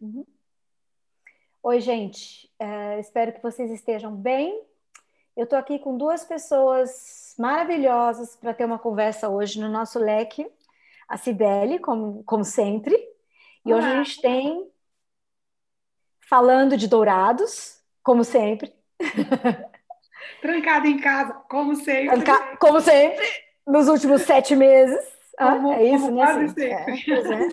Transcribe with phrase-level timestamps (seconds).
[0.00, 0.24] Uhum.
[1.62, 2.50] Oi, gente.
[2.58, 4.62] É, espero que vocês estejam bem.
[5.36, 10.46] Eu estou aqui com duas pessoas maravilhosas para ter uma conversa hoje no nosso leque.
[11.08, 12.94] A Cibele, como, como sempre.
[13.64, 13.78] E Olá.
[13.78, 14.70] hoje a gente tem
[16.28, 18.74] falando de dourados, como sempre.
[20.40, 22.22] Trancada em casa, como sempre.
[22.22, 22.56] Tranca...
[22.58, 23.26] Como sempre,
[23.66, 25.00] nos últimos sete meses.
[25.38, 26.24] Como, ah, é isso, como né?
[26.24, 27.12] Quase sempre.
[27.12, 27.48] É, é.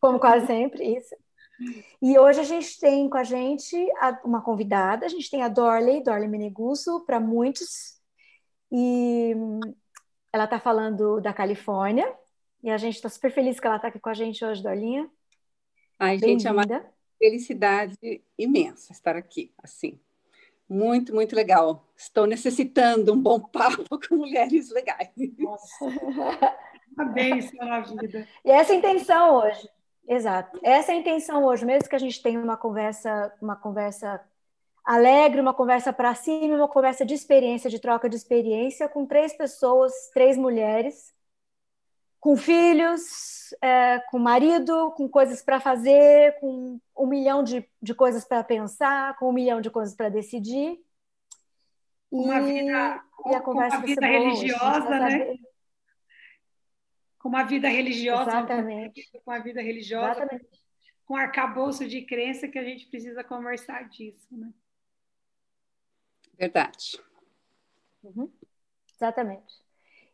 [0.00, 1.14] Como quase sempre, isso.
[2.02, 3.76] E hoje a gente tem com a gente
[4.24, 7.98] uma convidada, a gente tem a Dorley, Dorley Menegusso, para muitos,
[8.70, 9.34] e
[10.32, 12.12] ela está falando da Califórnia,
[12.62, 15.08] e a gente está super feliz que ela está aqui com a gente hoje, Dorlinha.
[15.98, 16.64] Ai, gente, é uma
[17.18, 19.98] felicidade imensa estar aqui, assim.
[20.68, 21.86] Muito, muito legal.
[21.96, 25.10] Estou necessitando um bom papo com mulheres legais.
[25.38, 25.86] Nossa.
[27.14, 28.26] Bênção na vida.
[28.44, 29.68] E essa é a intenção hoje.
[30.08, 30.58] Exato.
[30.62, 34.20] Essa é a intenção hoje, mesmo que a gente tenha uma conversa, uma conversa
[34.84, 39.36] alegre, uma conversa para cima, uma conversa de experiência, de troca de experiência, com três
[39.36, 41.12] pessoas, três mulheres,
[42.20, 48.24] com filhos, é, com marido, com coisas para fazer, com um milhão de, de coisas
[48.24, 50.78] para pensar, com um milhão de coisas para decidir.
[52.10, 55.36] Uma e, vida, e a conversa uma vida religiosa, né?
[57.26, 59.10] Com uma vida religiosa, Exatamente.
[59.24, 60.48] com a vida religiosa, Exatamente.
[61.04, 64.52] com arcabouço de crença que a gente precisa conversar disso, né?
[66.38, 67.02] Verdade.
[68.04, 68.30] Uhum.
[68.94, 69.60] Exatamente.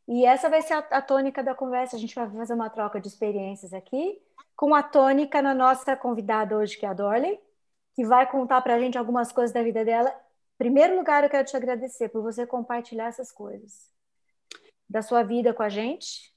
[0.08, 1.96] E essa vai ser a, a, tônica da conversa.
[1.96, 4.18] A gente vai fazer uma troca de experiências aqui,
[4.56, 7.38] com a tônica na nossa convidada hoje, que é a Dorley,
[7.94, 10.08] que vai contar para a gente algumas coisas da vida dela.
[10.55, 13.92] Em primeiro lugar, eu quero te agradecer por você compartilhar essas coisas
[14.88, 16.31] da sua vida com a gente,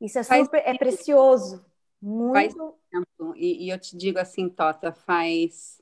[0.00, 1.64] isso é super, é precioso,
[2.00, 2.32] muito.
[2.32, 2.54] Faz
[2.90, 3.34] tempo.
[3.36, 5.80] E, e, eu te digo assim, Tota, faz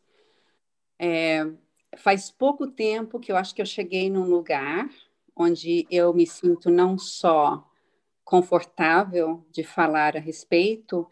[0.99, 1.47] é,
[1.97, 4.89] faz pouco tempo que eu acho que eu cheguei num lugar
[5.35, 7.65] onde eu me sinto não só
[8.25, 11.09] confortável de falar a respeito,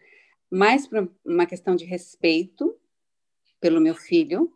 [0.51, 2.77] mas por uma questão de respeito
[3.59, 4.53] pelo meu filho,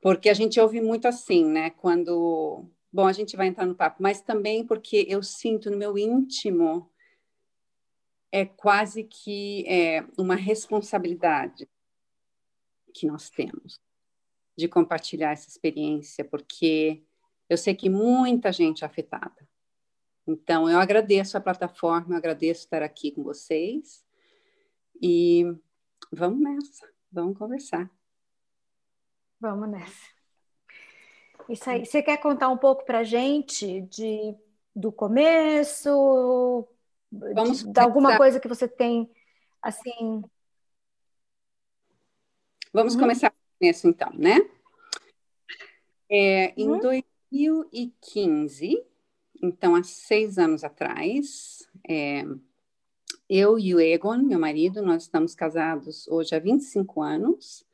[0.00, 1.70] porque a gente ouve muito assim, né?
[1.70, 5.96] Quando, bom, a gente vai entrar no papo, mas também porque eu sinto no meu
[5.96, 6.90] íntimo
[8.32, 11.68] é quase que é, uma responsabilidade
[12.94, 13.78] que nós temos
[14.56, 17.02] de compartilhar essa experiência, porque
[17.48, 19.46] eu sei que muita gente é afetada.
[20.26, 24.04] Então, eu agradeço a plataforma, eu agradeço estar aqui com vocês
[25.00, 25.44] e
[26.10, 27.90] vamos nessa, vamos conversar.
[29.40, 30.12] Vamos nessa.
[31.48, 31.84] Isso aí.
[31.84, 34.34] Você quer contar um pouco para gente de,
[34.74, 36.68] do começo,
[37.12, 39.10] Vamos de, de alguma coisa que você tem
[39.60, 40.22] assim.
[42.72, 43.00] Vamos uhum.
[43.00, 44.38] começar com isso então, né?
[46.10, 46.80] É, em uhum.
[46.80, 48.82] 2015,
[49.42, 52.24] então há seis anos atrás, é,
[53.28, 57.64] eu e o Egon, meu marido, nós estamos casados hoje há 25 anos.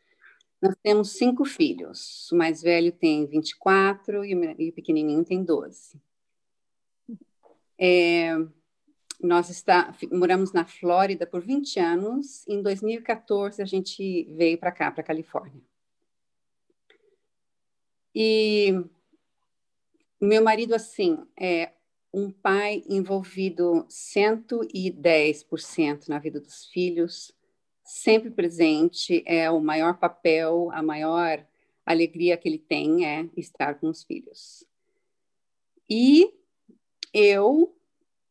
[0.60, 2.30] Nós temos cinco filhos.
[2.32, 6.00] O mais velho tem 24 e o, e o pequenininho tem 12.
[7.78, 8.36] É,
[9.20, 12.46] nós está, moramos na Flórida por 20 anos.
[12.46, 15.60] Em 2014, a gente veio para cá, para Califórnia.
[18.14, 18.72] E
[20.20, 21.72] meu marido, assim, é
[22.12, 27.32] um pai envolvido 110% na vida dos filhos,
[27.84, 31.46] sempre presente, é o maior papel, a maior
[31.84, 34.66] alegria que ele tem é estar com os filhos.
[35.88, 36.34] E
[37.14, 37.77] eu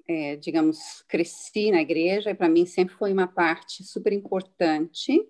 [0.07, 5.27] é, digamos, cresci na igreja e para mim sempre foi uma parte super importante.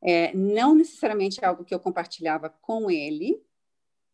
[0.00, 3.42] É, não necessariamente algo que eu compartilhava com ele,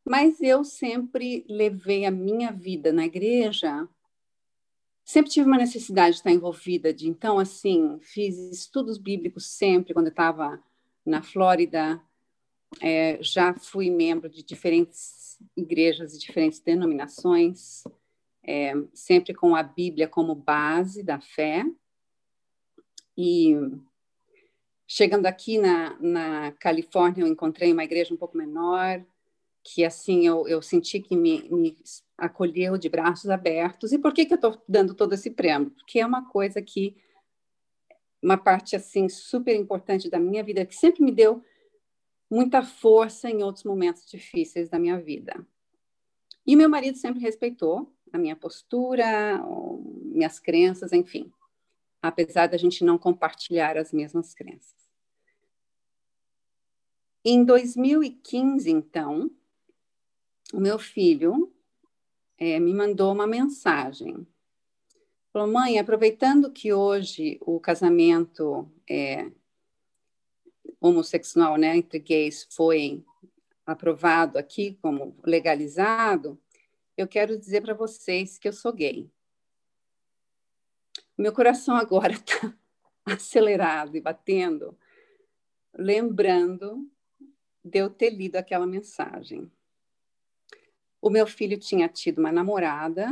[0.05, 3.89] mas eu sempre levei a minha vida na igreja.
[5.05, 10.07] Sempre tive uma necessidade de estar envolvida, de então, assim, fiz estudos bíblicos sempre quando
[10.07, 10.63] eu estava
[11.05, 12.03] na Flórida.
[12.81, 17.85] É, já fui membro de diferentes igrejas e diferentes denominações
[18.47, 21.65] é, sempre com a Bíblia como base da fé.
[23.17, 23.55] E
[24.87, 29.05] chegando aqui na, na Califórnia, eu encontrei uma igreja um pouco menor,
[29.63, 31.77] que assim eu, eu senti que me, me
[32.19, 33.93] acolheu de braços abertos.
[33.93, 35.75] E por que, que eu estou dando todo esse preâmbulo?
[35.75, 36.97] Porque é uma coisa que,
[38.23, 41.43] uma parte assim super importante da minha vida, que sempre me deu
[42.31, 45.47] muita força em outros momentos difíceis da minha vida.
[46.47, 49.43] E meu marido sempre respeitou, a minha postura,
[50.05, 51.33] minhas crenças, enfim.
[52.01, 54.73] Apesar da gente não compartilhar as mesmas crenças.
[57.25, 59.29] Em 2015, então,
[60.53, 61.53] o meu filho
[62.39, 64.25] é, me mandou uma mensagem.
[65.33, 69.29] Falou, mãe, aproveitando que hoje o casamento é,
[70.81, 73.05] homossexual né, entre gays foi
[73.67, 76.39] aprovado aqui como legalizado,
[76.97, 79.11] eu quero dizer para vocês que eu sou gay.
[81.17, 82.55] Meu coração agora está
[83.07, 84.77] acelerado e batendo,
[85.73, 86.91] lembrando
[87.65, 89.51] de eu ter lido aquela mensagem.
[91.01, 93.09] O meu filho tinha tido uma namorada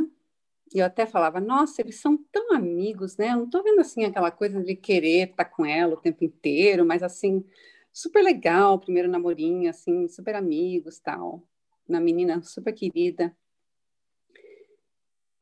[0.74, 3.28] e eu até falava, nossa, eles são tão amigos, né?
[3.28, 6.84] Eu não estou vendo assim aquela coisa de querer estar com ela o tempo inteiro,
[6.84, 7.44] mas assim,
[7.92, 11.46] super legal, primeiro namorinho, assim, super amigos, tal.
[11.86, 13.36] Uma menina super querida.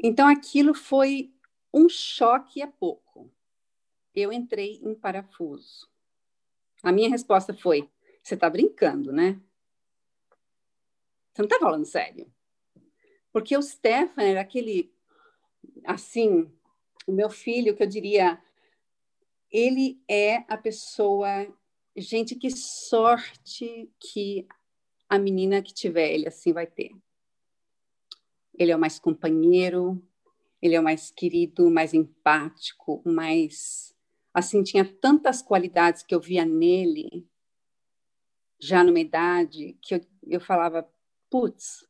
[0.03, 1.33] Então aquilo foi
[1.73, 3.31] um choque a pouco.
[4.15, 5.89] Eu entrei em parafuso.
[6.83, 7.89] A minha resposta foi:
[8.23, 9.41] você está brincando, né?
[11.33, 12.33] Você não está falando sério.
[13.33, 14.93] Porque o Stefan era aquele,
[15.85, 16.51] assim,
[17.07, 18.43] o meu filho, que eu diria,
[19.51, 21.47] ele é a pessoa.
[21.95, 24.49] Gente, que sorte que
[25.09, 26.93] a menina que tiver ele assim vai ter.
[28.59, 30.03] Ele é o mais companheiro,
[30.61, 33.95] ele é o mais querido, mais empático, mais.
[34.33, 37.27] Assim, tinha tantas qualidades que eu via nele,
[38.61, 40.89] já numa idade, que eu, eu falava,
[41.31, 41.89] putz,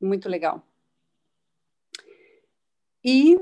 [0.00, 0.66] muito legal.
[3.04, 3.36] E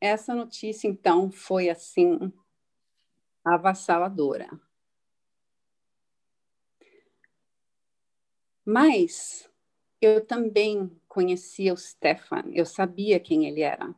[0.00, 2.32] essa notícia, então, foi assim
[3.44, 4.48] avassaladora.
[8.64, 9.48] Mas
[10.06, 13.94] eu também conhecia o Stefan, eu sabia quem ele era.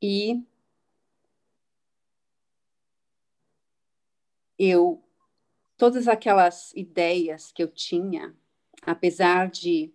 [0.00, 0.42] E
[4.58, 5.02] eu
[5.76, 8.36] todas aquelas ideias que eu tinha
[8.82, 9.92] apesar de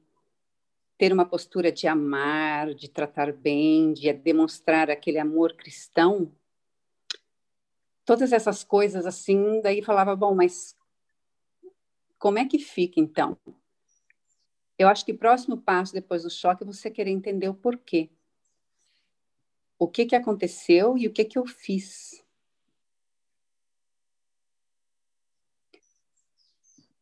[0.98, 6.32] ter uma postura de amar, de tratar bem, de demonstrar aquele amor cristão,
[8.06, 10.76] todas essas coisas assim, daí falava, bom, mas
[12.24, 13.38] como é que fica então?
[14.80, 18.10] Eu acho que o próximo passo depois do choque é você querer entender o porquê.
[19.78, 22.24] O que que aconteceu e o que que eu fiz.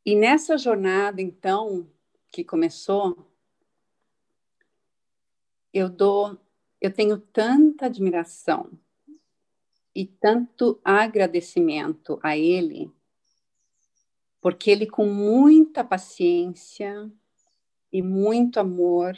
[0.03, 1.87] E nessa jornada, então,
[2.31, 3.31] que começou,
[5.71, 6.35] eu dou,
[6.81, 8.71] eu tenho tanta admiração
[9.93, 12.91] e tanto agradecimento a ele,
[14.41, 17.09] porque ele com muita paciência
[17.93, 19.17] e muito amor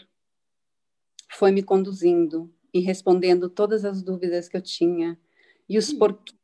[1.32, 5.18] foi me conduzindo e respondendo todas as dúvidas que eu tinha
[5.68, 6.38] e os porquês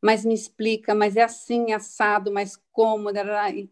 [0.00, 3.10] mas me explica, mas é assim, assado, mas como,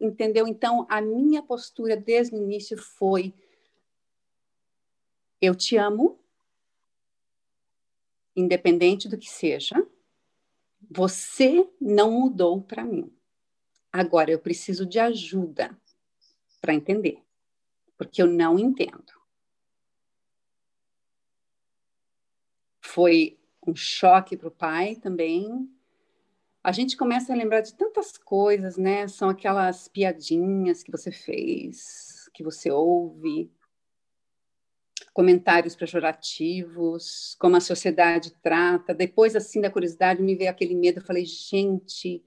[0.00, 0.46] entendeu?
[0.46, 3.32] Então, a minha postura desde o início foi:
[5.40, 6.18] eu te amo,
[8.34, 9.86] independente do que seja,
[10.90, 13.15] você não mudou para mim.
[13.98, 15.76] Agora eu preciso de ajuda
[16.60, 17.22] para entender,
[17.96, 19.12] porque eu não entendo.
[22.80, 25.68] Foi um choque para o pai também,
[26.66, 29.06] a gente começa a lembrar de tantas coisas, né?
[29.06, 33.48] São aquelas piadinhas que você fez, que você ouve,
[35.14, 38.92] comentários pejorativos, como a sociedade trata.
[38.92, 40.98] Depois, assim, da curiosidade, me veio aquele medo.
[40.98, 42.20] Eu falei, gente,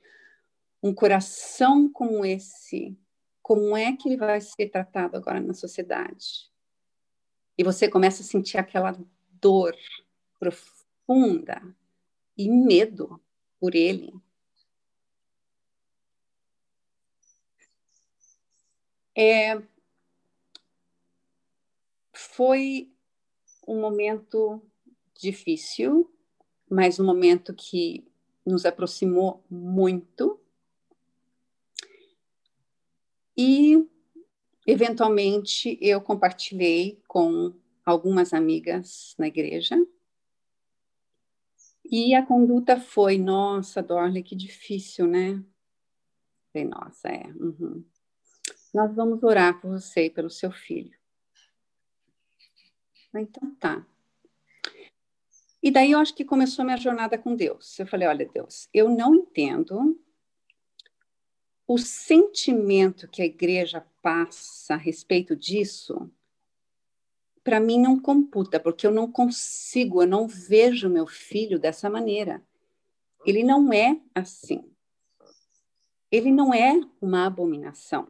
[0.82, 2.98] um coração como esse,
[3.42, 6.50] como é que ele vai ser tratado agora na sociedade?
[7.58, 8.98] E você começa a sentir aquela
[9.42, 9.76] dor
[10.40, 11.62] profunda
[12.38, 13.22] e medo
[13.60, 14.14] por ele.
[19.16, 19.62] É,
[22.14, 22.90] foi
[23.68, 24.62] um momento
[25.20, 26.10] difícil,
[26.70, 28.08] mas um momento que
[28.46, 30.40] nos aproximou muito.
[33.42, 33.88] E,
[34.68, 37.54] eventualmente, eu compartilhei com
[37.86, 39.78] algumas amigas na igreja.
[41.90, 45.42] E a conduta foi: nossa, Dorley, que difícil, né?
[46.52, 47.28] Falei, nossa, é.
[47.28, 47.86] Uhum.
[48.74, 51.00] Nós vamos orar por você e pelo seu filho.
[53.16, 53.88] Então tá.
[55.64, 57.80] E daí eu acho que começou minha jornada com Deus.
[57.80, 59.98] Eu falei: olha, Deus, eu não entendo
[61.70, 66.12] o sentimento que a igreja passa a respeito disso.
[67.44, 72.44] Para mim não computa, porque eu não consigo, eu não vejo meu filho dessa maneira.
[73.24, 74.64] Ele não é assim.
[76.12, 78.08] ele não é uma abominação.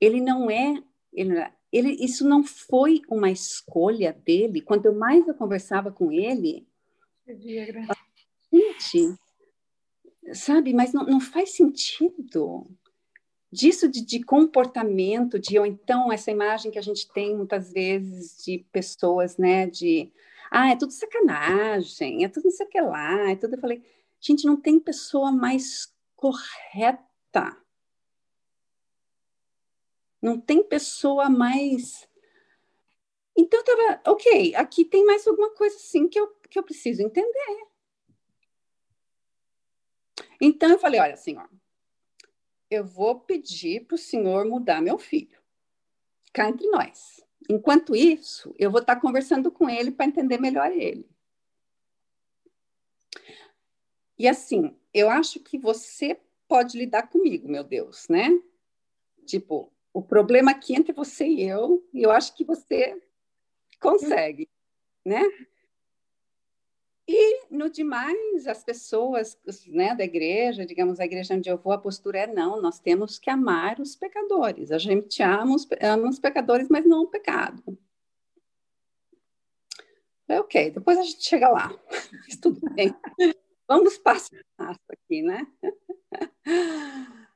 [0.00, 4.60] Ele não é, ele, é, ele, isso não foi uma escolha dele.
[4.60, 6.66] Quanto mais eu conversava com ele,
[8.52, 9.16] gente,
[10.32, 12.68] sabe, mas não, não faz sentido
[13.50, 18.44] disso de, de, comportamento, de ou então essa imagem que a gente tem muitas vezes
[18.44, 20.12] de pessoas, né, de
[20.50, 23.54] ah, é tudo sacanagem, é tudo não sei o que lá, é tudo.
[23.54, 23.82] Eu falei,
[24.20, 27.56] gente, não tem pessoa mais correta.
[30.20, 32.08] Não tem pessoa mais.
[33.36, 37.02] Então, eu tava, ok, aqui tem mais alguma coisa assim que eu, que eu preciso
[37.02, 37.68] entender.
[40.40, 41.48] Então, eu falei: olha, senhor,
[42.70, 45.38] eu vou pedir para o senhor mudar meu filho.
[46.32, 47.24] Cá entre nós.
[47.48, 51.08] Enquanto isso, eu vou estar conversando com ele para entender melhor ele.
[54.18, 58.28] E assim, eu acho que você pode lidar comigo, meu Deus, né?
[59.24, 63.00] Tipo, o problema aqui entre você e eu, eu acho que você
[63.80, 64.48] consegue,
[65.04, 65.22] né?
[67.50, 72.20] No demais, as pessoas né, da igreja, digamos, a igreja onde eu vou, a postura
[72.20, 74.70] é não, nós temos que amar os pecadores.
[74.70, 77.78] A gente ama os, ama os pecadores, mas não o pecado.
[80.28, 81.70] É ok, depois a gente chega lá.
[82.42, 82.94] Tudo bem.
[83.66, 85.46] Vamos passo a passo aqui, né?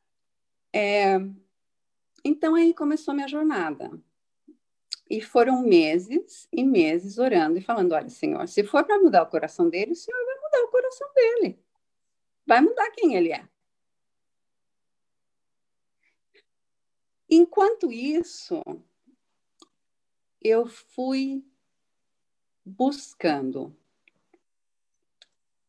[0.74, 1.18] É,
[2.24, 3.90] então aí começou a minha jornada.
[5.12, 9.26] E foram meses e meses orando e falando: olha, Senhor, se for para mudar o
[9.26, 11.58] coração dele, o Senhor vai mudar o coração dele.
[12.46, 13.46] Vai mudar quem ele é.
[17.28, 18.62] Enquanto isso,
[20.40, 21.44] eu fui
[22.64, 23.76] buscando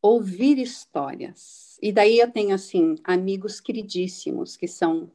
[0.02, 1.78] ouvir histórias.
[1.82, 5.12] E daí eu tenho assim amigos queridíssimos que são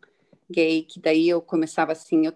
[0.51, 2.35] gay, que daí eu começava assim, eu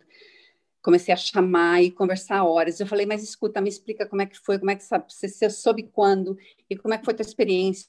[0.82, 2.80] comecei a chamar e conversar horas.
[2.80, 5.28] Eu falei, mas escuta, me explica como é que foi, como é que sabe, você,
[5.28, 6.36] você soube quando
[6.68, 7.88] e como é que foi a tua experiência.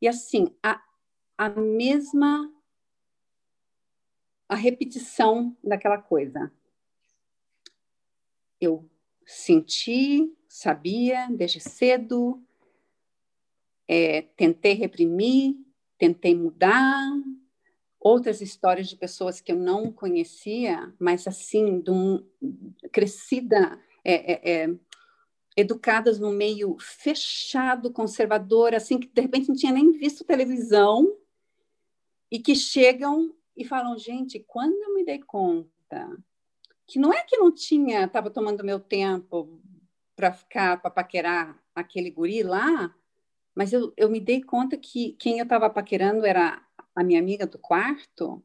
[0.00, 0.82] E assim, a,
[1.38, 2.50] a mesma
[4.48, 6.52] a repetição daquela coisa.
[8.60, 8.86] Eu
[9.24, 12.42] senti, sabia desde cedo,
[13.88, 15.56] é, tentei reprimir,
[15.96, 17.12] tentei mudar,
[18.02, 22.24] outras histórias de pessoas que eu não conhecia, mas assim, um,
[22.90, 24.74] crescida, é, é, é,
[25.56, 31.16] educadas no meio fechado, conservador, assim, que de repente não tinha nem visto televisão,
[32.30, 36.10] e que chegam e falam, gente, quando eu me dei conta
[36.86, 39.60] que não é que não tinha, estava tomando meu tempo
[40.16, 42.94] para ficar, para paquerar aquele guri lá,
[43.54, 46.62] mas eu, eu me dei conta que quem eu estava paquerando era
[46.94, 48.42] a minha amiga do quarto,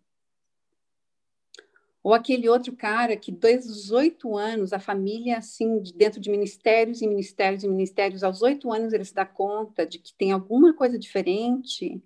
[2.03, 7.01] ou aquele outro cara que desde os oito anos, a família, assim, dentro de ministérios
[7.01, 10.73] e ministérios e ministérios, aos oito anos ele se dá conta de que tem alguma
[10.73, 12.01] coisa diferente.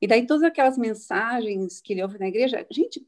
[0.00, 3.06] E daí todas aquelas mensagens que ele ouve na igreja, gente,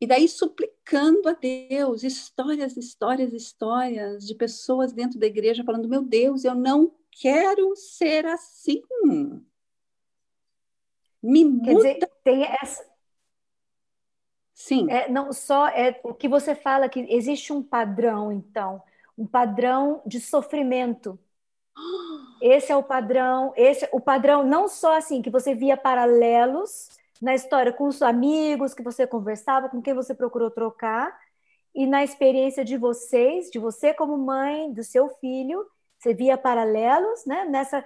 [0.00, 6.02] e daí suplicando a Deus, histórias, histórias, histórias de pessoas dentro da igreja falando: meu
[6.02, 8.82] Deus, eu não quero ser assim.
[11.24, 11.76] Me Quer muda.
[11.76, 12.84] Dizer, tem essa.
[14.52, 14.90] Sim.
[14.90, 18.82] É, não só é o que você fala que existe um padrão, então,
[19.16, 21.18] um padrão de sofrimento.
[22.40, 26.90] Esse é o padrão, esse o padrão não só assim que você via paralelos
[27.22, 31.18] na história com os amigos que você conversava, com quem você procurou trocar,
[31.74, 35.64] e na experiência de vocês, de você como mãe, do seu filho,
[35.98, 37.46] você via paralelos, né?
[37.46, 37.82] Nessa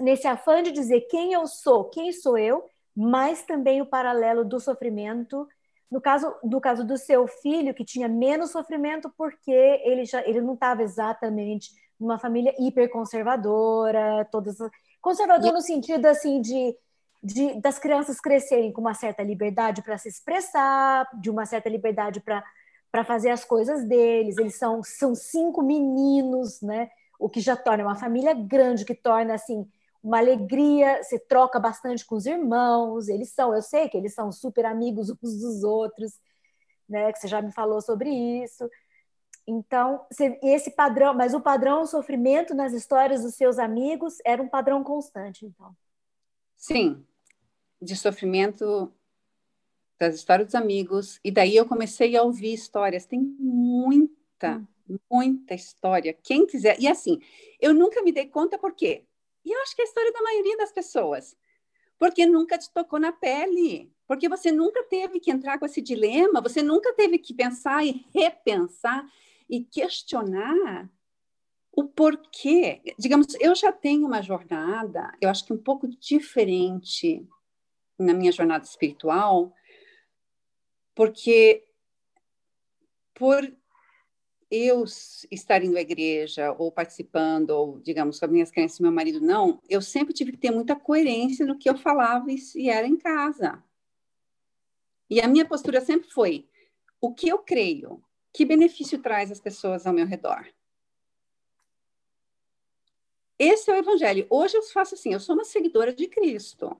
[0.00, 4.60] nesse afã de dizer quem eu sou, quem sou eu, mas também o paralelo do
[4.60, 5.48] sofrimento.
[5.90, 10.40] No caso do caso do seu filho, que tinha menos sofrimento porque ele já ele
[10.40, 14.56] não estava exatamente numa família hiperconservadora, todas
[15.00, 16.76] conservador no sentido assim de,
[17.22, 22.20] de das crianças crescerem com uma certa liberdade para se expressar, de uma certa liberdade
[22.20, 22.44] para
[22.90, 24.36] para fazer as coisas deles.
[24.36, 26.90] Eles são são cinco meninos, né?
[27.22, 29.68] O que já torna uma família grande, que torna assim
[30.02, 34.32] uma alegria, você troca bastante com os irmãos, eles são, eu sei que eles são
[34.32, 36.18] super amigos uns dos outros,
[36.88, 37.12] né?
[37.12, 38.68] Que você já me falou sobre isso.
[39.46, 40.04] Então,
[40.42, 45.46] esse padrão, mas o padrão sofrimento nas histórias dos seus amigos era um padrão constante,
[45.46, 45.72] então.
[46.56, 47.06] Sim,
[47.80, 48.92] de sofrimento
[49.98, 53.06] das histórias dos amigos, e daí eu comecei a ouvir histórias.
[53.06, 54.66] Tem muita, hum
[55.10, 56.12] muita história.
[56.12, 56.80] Quem quiser.
[56.80, 57.20] E assim,
[57.60, 59.04] eu nunca me dei conta por quê?
[59.44, 61.36] E eu acho que é a história da maioria das pessoas.
[61.98, 63.92] Porque nunca te tocou na pele.
[64.06, 68.04] Porque você nunca teve que entrar com esse dilema, você nunca teve que pensar e
[68.14, 69.06] repensar
[69.48, 70.90] e questionar
[71.72, 72.82] o porquê.
[72.98, 77.26] Digamos, eu já tenho uma jornada, eu acho que um pouco diferente
[77.98, 79.54] na minha jornada espiritual,
[80.94, 81.64] porque
[83.14, 83.40] por
[84.52, 84.84] eu
[85.30, 89.18] estar indo à igreja ou participando, ou digamos, com as minhas crenças e meu marido
[89.18, 92.98] não, eu sempre tive que ter muita coerência no que eu falava e era em
[92.98, 93.64] casa.
[95.08, 96.46] E a minha postura sempre foi:
[97.00, 100.46] o que eu creio, que benefício traz às pessoas ao meu redor?
[103.38, 104.26] Esse é o evangelho.
[104.28, 106.78] Hoje eu faço assim, eu sou uma seguidora de Cristo.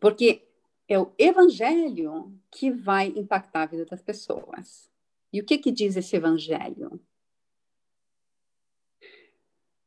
[0.00, 0.46] Porque
[0.88, 4.87] é o evangelho que vai impactar a vida das pessoas.
[5.32, 7.00] E o que que diz esse evangelho?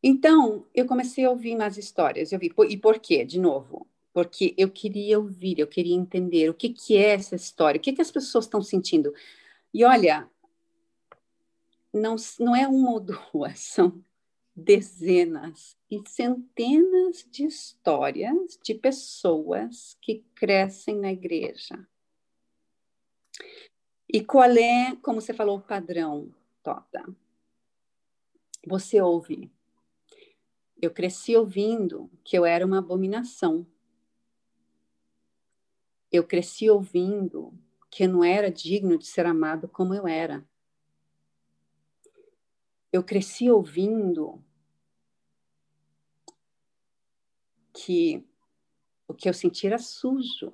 [0.03, 2.31] Então, eu comecei a ouvir mais histórias.
[2.31, 3.23] Eu vi, e por quê?
[3.23, 7.79] De novo, porque eu queria ouvir, eu queria entender o que, que é essa história,
[7.79, 9.13] o que, que as pessoas estão sentindo.
[9.73, 10.29] E olha,
[11.93, 14.03] não, não é uma ou duas, são
[14.55, 21.87] dezenas e centenas de histórias de pessoas que crescem na igreja.
[24.13, 27.03] E qual é, como você falou, o padrão, Tota?
[28.67, 29.51] Você ouve.
[30.81, 33.65] Eu cresci ouvindo que eu era uma abominação.
[36.11, 37.53] Eu cresci ouvindo
[37.89, 40.45] que eu não era digno de ser amado como eu era
[42.91, 44.43] eu cresci ouvindo
[47.73, 48.25] que
[49.07, 50.51] o que eu sentia era sujo.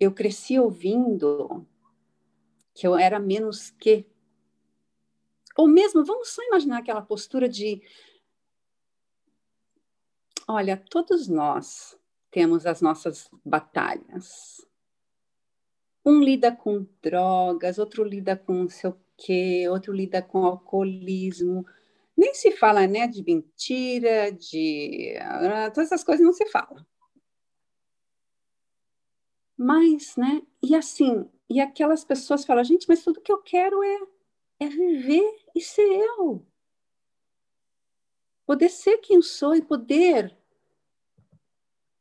[0.00, 1.66] Eu cresci ouvindo
[2.74, 4.06] que eu era menos que.
[5.54, 7.82] Ou mesmo, vamos só imaginar aquela postura de:
[10.48, 11.98] olha, todos nós
[12.30, 14.66] temos as nossas batalhas.
[16.02, 21.66] Um lida com drogas, outro lida com seu quê, outro lida com alcoolismo.
[22.16, 25.14] Nem se fala né, de mentira, de.
[25.20, 26.86] Ah, todas essas coisas não se fala.
[29.62, 30.40] Mas, né?
[30.62, 34.00] E assim, e aquelas pessoas falam, gente, mas tudo que eu quero é,
[34.60, 36.46] é viver e ser eu.
[38.46, 40.34] Poder ser quem eu sou e poder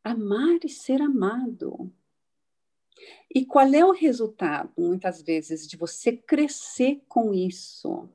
[0.02, 1.94] amar e ser amado.
[3.36, 8.08] E qual é o resultado, muitas vezes, de você crescer com isso?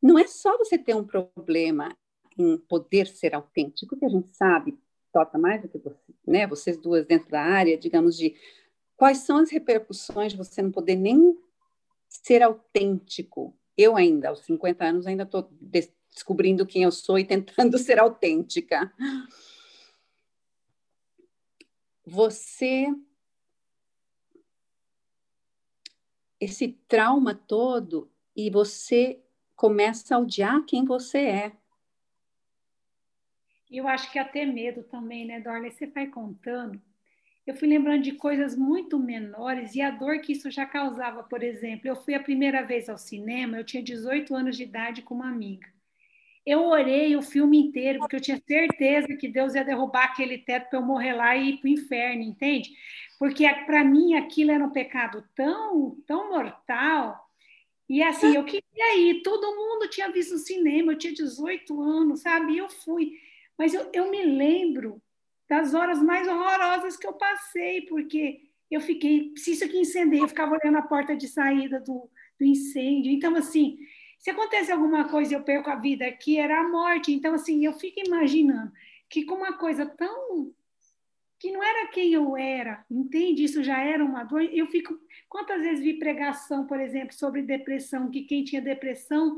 [0.00, 1.94] Não é só você ter um problema
[2.38, 4.81] em poder ser autêntico, que a gente sabe,
[5.12, 6.46] Tota, mais do que você, né?
[6.46, 8.34] Vocês duas dentro da área, digamos, de
[8.96, 11.38] quais são as repercussões de você não poder nem
[12.08, 13.54] ser autêntico.
[13.76, 15.50] Eu ainda, aos 50 anos, ainda estou
[16.10, 18.92] descobrindo quem eu sou e tentando ser autêntica.
[22.04, 22.88] Você
[26.40, 29.22] esse trauma todo e você
[29.54, 31.61] começa a odiar quem você é.
[33.72, 35.70] Eu acho que até medo também, né, Dorley?
[35.70, 36.80] Você vai contando.
[37.46, 41.42] Eu fui lembrando de coisas muito menores e a dor que isso já causava, por
[41.42, 41.88] exemplo.
[41.88, 45.28] Eu fui a primeira vez ao cinema, eu tinha 18 anos de idade com uma
[45.28, 45.66] amiga.
[46.44, 50.70] Eu orei o filme inteiro, porque eu tinha certeza que Deus ia derrubar aquele teto
[50.70, 52.70] para eu morrer lá e ir para o inferno, entende?
[53.18, 57.28] Porque para mim aquilo era um pecado tão, tão mortal.
[57.88, 62.20] E assim, eu queria ir, todo mundo tinha visto o cinema, eu tinha 18 anos,
[62.22, 62.54] sabe?
[62.54, 63.12] E eu fui.
[63.58, 65.02] Mas eu, eu me lembro
[65.48, 70.28] das horas mais horrorosas que eu passei, porque eu fiquei, se isso aqui incendeia, eu
[70.28, 73.12] ficava olhando a porta de saída do, do incêndio.
[73.12, 73.76] Então, assim,
[74.18, 77.12] se acontece alguma coisa e eu perco a vida aqui, era a morte.
[77.12, 78.72] Então, assim, eu fico imaginando
[79.08, 80.52] que com uma coisa tão
[81.42, 83.42] que não era quem eu era, entende?
[83.42, 84.42] Isso já era uma dor.
[84.42, 84.96] Eu fico.
[85.28, 89.36] Quantas vezes vi pregação, por exemplo, sobre depressão, que quem tinha depressão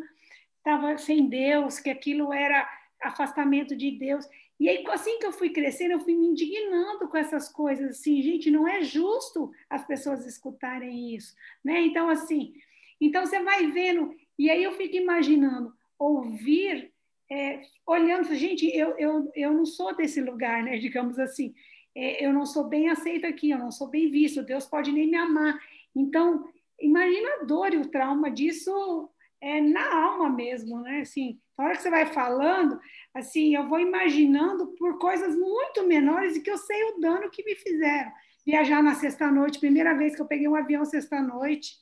[0.59, 2.68] estava sem Deus, que aquilo era
[3.05, 4.27] afastamento de Deus.
[4.59, 7.99] E aí, assim que eu fui crescendo, eu fui me indignando com essas coisas.
[7.99, 11.81] Assim, gente, não é justo as pessoas escutarem isso, né?
[11.81, 12.55] Então, assim,
[13.01, 14.14] então você vai vendo.
[14.38, 16.93] E aí eu fico imaginando ouvir,
[17.31, 20.79] é, olhando, gente, eu, eu, eu não sou desse lugar, né?
[20.79, 21.55] Digamos assim
[21.95, 25.07] é, eu não sou bem aceito aqui, eu não sou bem visto, Deus pode nem
[25.09, 25.59] me amar.
[25.95, 26.45] Então,
[26.81, 29.09] imagina a dor e o trauma disso
[29.40, 31.01] é, na alma mesmo, né?
[31.01, 32.81] Assim, na hora que você vai falando,
[33.14, 37.45] assim, eu vou imaginando por coisas muito menores e que eu sei o dano que
[37.45, 38.12] me fizeram.
[38.45, 41.77] Viajar na sexta-noite, primeira vez que eu peguei um avião sexta-noite,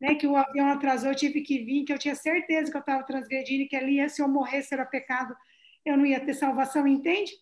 [0.00, 2.80] né, que o avião atrasou, eu tive que vir, que eu tinha certeza que eu
[2.80, 5.34] estava transgredindo e que ali, se eu morresse, era pecado,
[5.84, 7.32] eu não ia ter salvação, entende?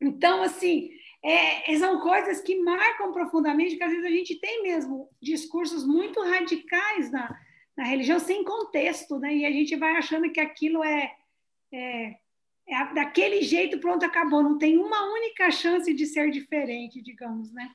[0.00, 0.90] Então, assim,
[1.22, 6.20] é, são coisas que marcam profundamente, que às vezes a gente tem mesmo discursos muito
[6.20, 7.34] radicais na,
[7.76, 9.34] na religião, sem contexto, né?
[9.34, 11.12] E a gente vai achando que aquilo é,
[11.72, 12.16] é,
[12.68, 14.42] é daquele jeito, pronto, acabou.
[14.42, 17.70] Não tem uma única chance de ser diferente, digamos, né?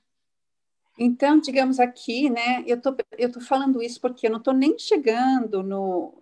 [0.97, 4.77] Então, digamos aqui, né, eu tô, eu tô falando isso porque eu não tô nem
[4.77, 6.13] chegando no...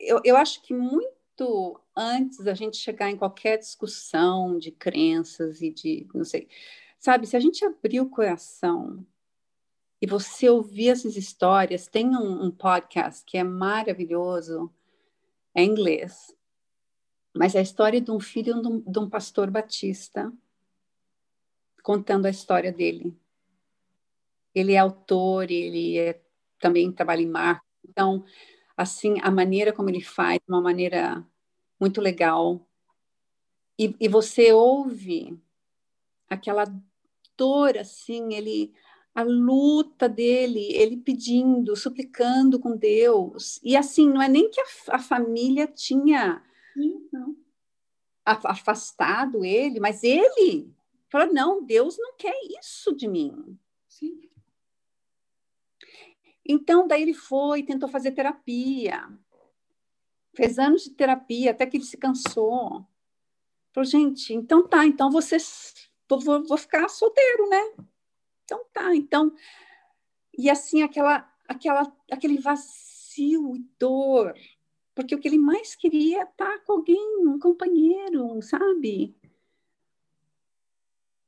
[0.00, 5.70] Eu, eu acho que muito antes da gente chegar em qualquer discussão de crenças e
[5.70, 6.48] de, não sei,
[6.98, 9.06] sabe, se a gente abrir o coração
[10.04, 14.70] e você ouvir essas histórias, tem um, um podcast que é maravilhoso,
[15.54, 16.30] é em inglês,
[17.34, 20.30] mas é a história de um filho de um, de um pastor batista
[21.82, 23.18] contando a história dele.
[24.54, 26.20] Ele é autor, ele é,
[26.58, 28.26] também trabalha em marketing, então,
[28.76, 31.26] assim, a maneira como ele faz, uma maneira
[31.80, 32.68] muito legal.
[33.78, 35.34] E, e você ouve
[36.28, 36.66] aquela
[37.38, 38.74] dor, assim, ele
[39.14, 43.60] a luta dele, ele pedindo, suplicando com Deus.
[43.62, 47.08] E assim, não é nem que a, a família tinha Sim,
[48.24, 50.74] afastado ele, mas ele
[51.08, 53.56] falou: não, Deus não quer isso de mim.
[53.88, 54.28] Sim.
[56.44, 59.08] Então, daí ele foi, tentou fazer terapia.
[60.34, 62.84] Fez anos de terapia, até que ele se cansou.
[63.72, 65.88] Falou, gente, então tá, então vocês.
[66.08, 67.74] Vou, vou ficar solteiro, né?
[68.44, 69.32] Então tá, então.
[70.36, 74.34] E assim, aquela, aquela, aquele vazio e dor.
[74.94, 79.14] Porque o que ele mais queria é estar com alguém, um companheiro, sabe?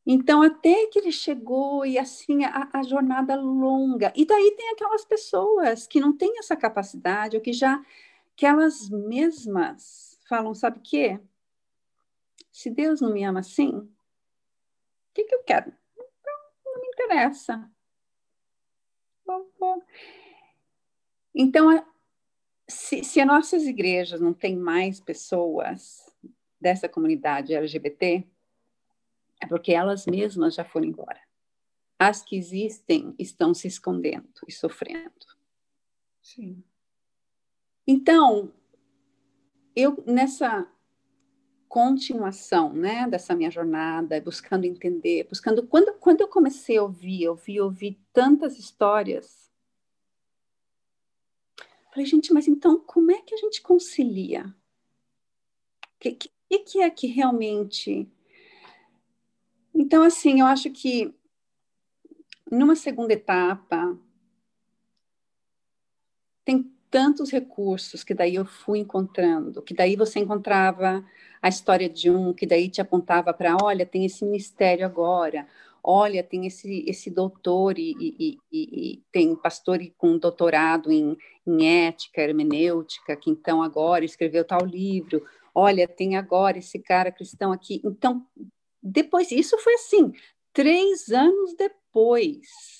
[0.08, 4.12] Então, até que ele chegou, e assim, a, a, jornada longa.
[4.14, 7.84] E daí tem aquelas pessoas que não têm essa capacidade, ou que já
[8.36, 11.18] que elas mesmas falam, sabe o quê?
[12.52, 13.88] Se Deus não me ama assim, o
[15.12, 15.72] que, que eu quero?
[16.96, 17.70] Interessa.
[21.34, 21.86] Então,
[22.66, 26.10] se, se as nossas igrejas não têm mais pessoas
[26.58, 28.26] dessa comunidade LGBT,
[29.42, 31.20] é porque elas mesmas já foram embora.
[31.98, 35.12] As que existem estão se escondendo e sofrendo.
[36.22, 36.64] Sim.
[37.86, 38.52] Então,
[39.74, 40.66] eu nessa
[41.68, 47.60] continuação, né, dessa minha jornada, buscando entender, buscando quando quando eu comecei a ouvir, ouvir,
[47.60, 49.50] ouvir tantas histórias,
[51.90, 54.54] falei, gente, mas então como é que a gente concilia?
[55.96, 58.08] O que, que, que é que realmente
[59.78, 61.14] então, assim, eu acho que
[62.50, 63.98] numa segunda etapa
[66.42, 71.04] tem tantos recursos que daí eu fui encontrando, que daí você encontrava
[71.42, 75.46] a história de um, que daí te apontava para, olha, tem esse ministério agora,
[75.84, 81.86] olha, tem esse, esse doutor e, e, e, e tem pastor com doutorado em, em
[81.86, 85.22] ética, hermenêutica, que então agora escreveu tal livro,
[85.54, 87.78] olha, tem agora esse cara cristão aqui.
[87.84, 88.26] Então,
[88.82, 90.14] depois, isso foi assim,
[90.54, 92.75] três anos depois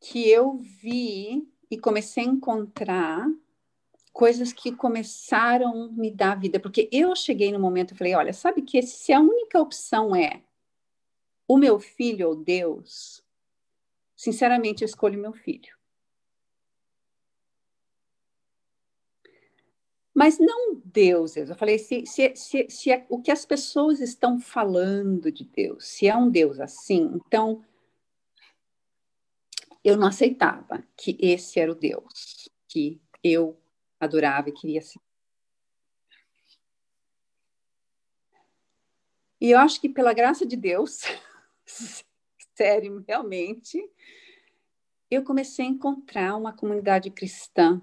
[0.00, 3.28] que eu vi e comecei a encontrar
[4.12, 8.62] coisas que começaram me dar vida, porque eu cheguei no momento e falei, olha, sabe
[8.62, 10.42] que se a única opção é
[11.46, 13.22] o meu filho ou Deus,
[14.16, 15.78] sinceramente eu escolho meu filho.
[20.12, 24.40] Mas não Deus, eu falei, se, se, se, se é, o que as pessoas estão
[24.40, 27.64] falando de Deus, se é um Deus assim, então
[29.82, 33.58] eu não aceitava que esse era o Deus que eu
[33.98, 35.00] adorava e queria ser.
[39.40, 41.00] E eu acho que pela graça de Deus,
[42.54, 43.82] sério, realmente,
[45.10, 47.80] eu comecei a encontrar uma comunidade cristã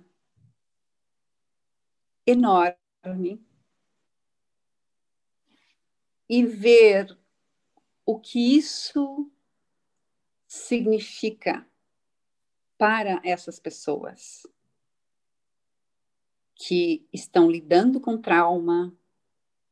[2.26, 3.44] enorme
[6.30, 7.18] e ver
[8.06, 9.32] o que isso
[10.48, 11.68] significa
[12.78, 14.44] para essas pessoas
[16.56, 18.94] que estão lidando com trauma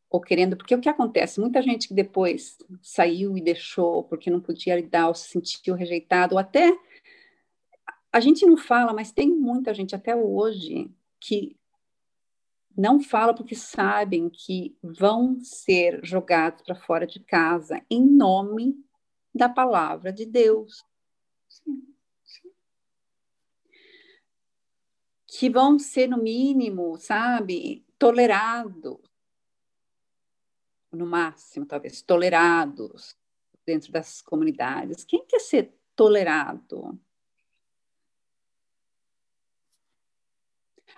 [0.09, 1.39] ou querendo, porque o que acontece?
[1.39, 6.35] Muita gente que depois saiu e deixou porque não podia lidar ou se sentiu rejeitado,
[6.35, 6.71] ou até
[8.11, 10.89] a gente não fala, mas tem muita gente até hoje
[11.19, 11.57] que
[12.77, 18.75] não fala porque sabem que vão ser jogados para fora de casa em nome
[19.33, 20.83] da palavra de Deus.
[21.49, 21.94] Sim.
[25.37, 28.99] Que vão ser, no mínimo, sabe, tolerados.
[30.91, 33.17] no máximo, talvez, tolerados
[33.65, 35.03] dentro das comunidades.
[35.03, 36.97] Quem quer ser tolerado?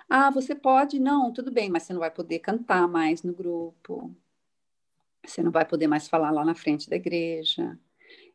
[0.08, 1.00] Ah, você pode?
[1.00, 4.16] Não, tudo bem, mas você não vai poder cantar mais no grupo.
[5.26, 7.80] Você não vai poder mais falar lá na frente da igreja.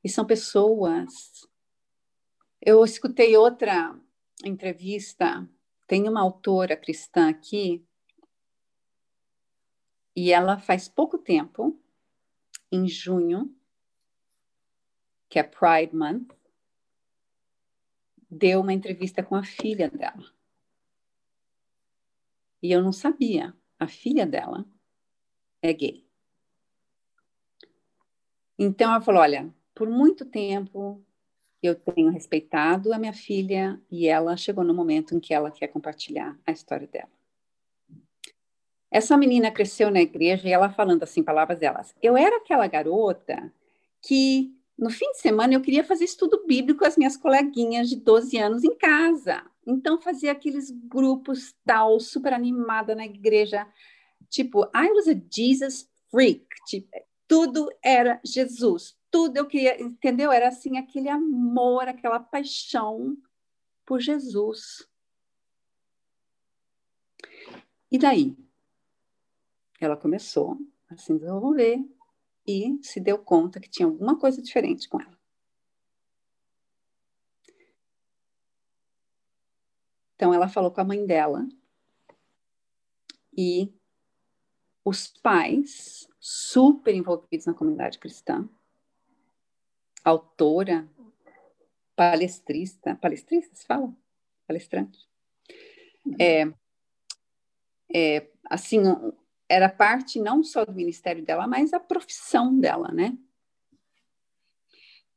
[0.02, 1.48] E são pessoas.
[2.60, 3.96] Eu escutei outra
[4.44, 5.48] entrevista,
[5.92, 7.86] tem uma autora cristã aqui,
[10.16, 11.78] e ela faz pouco tempo,
[12.70, 13.54] em junho,
[15.28, 16.28] que é Pride Month,
[18.30, 20.32] deu uma entrevista com a filha dela.
[22.62, 23.54] E eu não sabia.
[23.78, 24.64] A filha dela
[25.60, 26.08] é gay.
[28.58, 31.04] Então ela falou: olha, por muito tempo
[31.62, 35.68] eu tenho respeitado a minha filha e ela chegou no momento em que ela quer
[35.68, 37.10] compartilhar a história dela.
[38.90, 41.94] Essa menina cresceu na igreja e ela falando assim, palavras delas.
[42.02, 43.52] Eu era aquela garota
[44.02, 47.96] que no fim de semana eu queria fazer estudo bíblico com as minhas coleguinhas de
[47.96, 49.42] 12 anos em casa.
[49.66, 53.66] Então fazia aqueles grupos tal, super animada na igreja,
[54.28, 56.88] tipo, I was a Jesus freak, tipo,
[57.28, 60.32] tudo era Jesus, tudo eu queria, entendeu?
[60.32, 63.16] Era assim aquele amor, aquela paixão
[63.84, 64.88] por Jesus.
[67.90, 68.34] E daí?
[69.78, 70.56] Ela começou
[70.88, 71.78] a se desenvolver
[72.46, 75.20] e se deu conta que tinha alguma coisa diferente com ela.
[80.14, 81.46] Então, ela falou com a mãe dela
[83.36, 83.74] e
[84.84, 88.48] os pais, super envolvidos na comunidade cristã,
[90.04, 90.88] autora,
[91.96, 93.92] palestrista, palestrista se fala?
[94.46, 95.08] Palestrante.
[96.18, 96.52] É,
[97.94, 98.82] é, assim,
[99.48, 103.16] era parte não só do ministério dela, mas a profissão dela, né?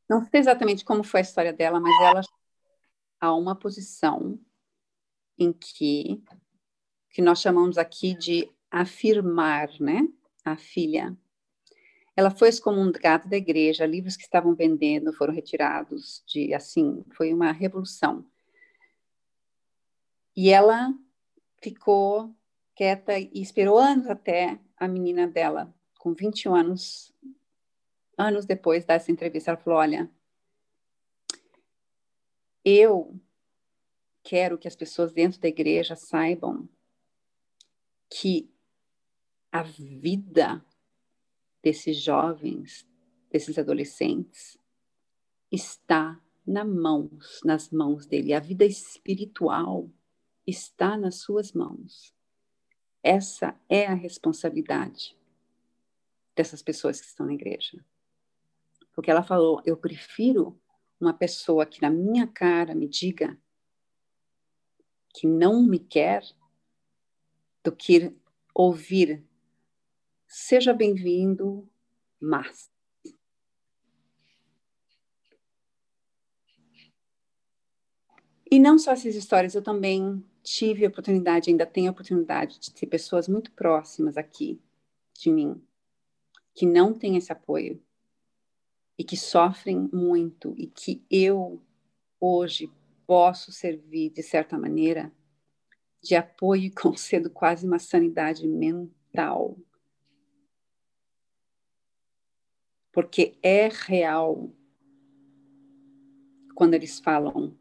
[0.07, 2.21] Não sei exatamente como foi a história dela, mas ela
[3.19, 4.39] há uma posição
[5.37, 6.23] em que
[7.15, 10.05] que nós chamamos aqui de afirmar, né?
[10.43, 11.15] A filha.
[12.15, 17.51] Ela foi excomungada da igreja, livros que estavam vendendo foram retirados de assim, foi uma
[17.51, 18.25] revolução.
[20.35, 20.93] E ela
[21.61, 22.33] ficou
[22.75, 27.13] quieta e esperou anos até a menina dela, com 21 anos,
[28.17, 30.09] anos depois dessa entrevista, ela falou: "Olha,
[32.63, 33.19] eu
[34.23, 36.67] quero que as pessoas dentro da igreja saibam
[38.09, 38.49] que
[39.51, 40.63] a vida
[41.65, 42.87] desses jovens,
[43.31, 44.55] desses adolescentes,
[45.51, 48.33] está na mãos, nas mãos dele.
[48.33, 49.89] A vida espiritual
[50.45, 52.13] está nas suas mãos.
[53.01, 55.17] Essa é a responsabilidade
[56.35, 57.83] dessas pessoas que estão na igreja.
[58.93, 60.61] Porque ela falou: eu prefiro
[61.01, 63.35] uma pessoa que na minha cara me diga
[65.15, 66.23] que não me quer
[67.63, 68.15] do que
[68.53, 69.25] ouvir
[70.37, 71.65] seja bem-vindo,
[72.19, 72.69] mas.
[78.51, 82.73] E não só essas histórias, eu também tive a oportunidade, ainda tenho a oportunidade de
[82.73, 84.61] ter pessoas muito próximas aqui
[85.13, 85.63] de mim,
[86.53, 87.81] que não têm esse apoio
[88.97, 91.61] e que sofrem muito e que eu
[92.19, 92.69] hoje
[93.07, 95.13] posso servir, de certa maneira,
[96.03, 99.57] de apoio e concedo quase uma sanidade mental.
[102.95, 104.49] Porque é real
[106.55, 107.53] quando eles falam.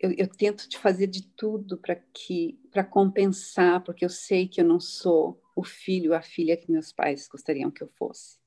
[0.00, 4.60] Eu, eu tento de fazer de tudo para que para compensar, porque eu sei que
[4.60, 8.40] eu não sou o filho, a filha que meus pais gostariam que eu fosse.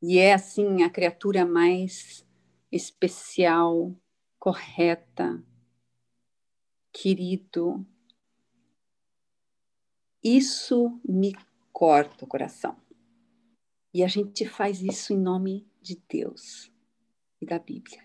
[0.00, 2.24] E é assim a criatura mais
[2.70, 3.92] especial,
[4.38, 5.42] correta,
[6.92, 7.84] querido.
[10.22, 11.34] Isso me
[11.72, 12.76] corta o coração.
[13.92, 16.70] E a gente faz isso em nome de Deus
[17.40, 18.04] e da Bíblia.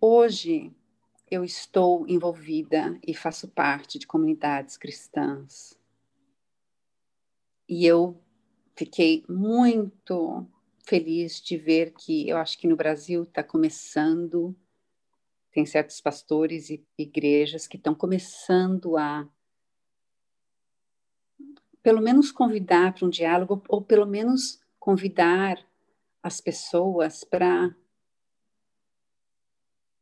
[0.00, 0.74] Hoje,
[1.30, 5.78] eu estou envolvida e faço parte de comunidades cristãs.
[7.68, 8.20] E eu
[8.74, 10.44] fiquei muito
[10.84, 14.56] feliz de ver que eu acho que no Brasil está começando,
[15.52, 19.28] tem certos pastores e igrejas que estão começando a
[21.82, 25.64] pelo menos convidar para um diálogo, ou pelo menos convidar
[26.22, 27.74] as pessoas para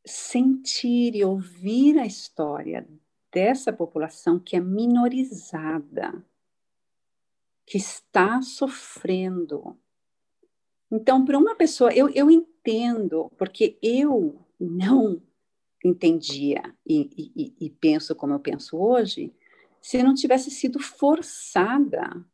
[0.05, 2.89] sentir e ouvir a história
[3.33, 6.25] dessa população que é minorizada,
[7.67, 9.77] que está sofrendo.
[10.91, 15.21] Então, para uma pessoa, eu, eu entendo, porque eu não
[15.87, 19.33] entendia e, e, e penso como eu penso hoje,
[19.81, 22.25] se não tivesse sido forçada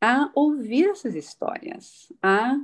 [0.00, 2.56] a ouvir essas histórias, a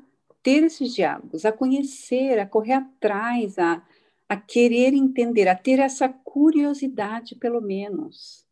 [0.43, 3.83] ter esses diálogos, a conhecer, a correr atrás, a,
[4.29, 8.47] a querer entender, a ter essa curiosidade, pelo menos.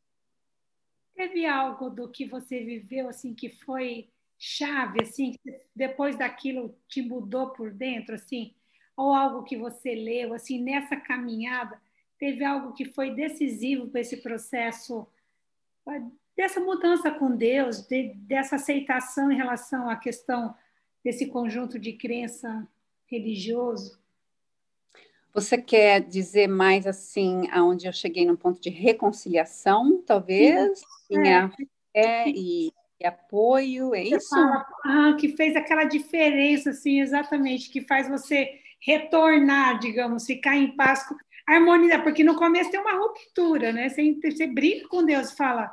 [1.15, 4.09] Teve algo do que você viveu assim que foi
[4.39, 5.35] chave, assim,
[5.77, 8.55] depois daquilo te mudou por dentro, assim,
[8.97, 11.81] ou algo que você leu, assim, nessa caminhada,
[12.19, 15.07] teve algo que foi decisivo para esse processo
[16.37, 20.55] dessa mudança com Deus, de, dessa aceitação em relação à questão
[21.05, 22.67] desse conjunto de crença
[23.07, 24.01] religioso?
[25.35, 30.81] Você quer dizer mais assim, aonde eu cheguei num ponto de reconciliação, talvez?
[31.07, 31.27] Sim.
[31.27, 31.49] É.
[31.93, 34.29] fé e, e, apoio, é você isso?
[34.29, 40.77] Fala, ah, que fez aquela diferença, assim, exatamente, que faz você retornar, digamos, ficar em
[40.77, 41.07] paz,
[41.47, 43.89] harmonizar, porque no começo tem uma ruptura, né?
[43.89, 45.73] Você, você briga com Deus, fala,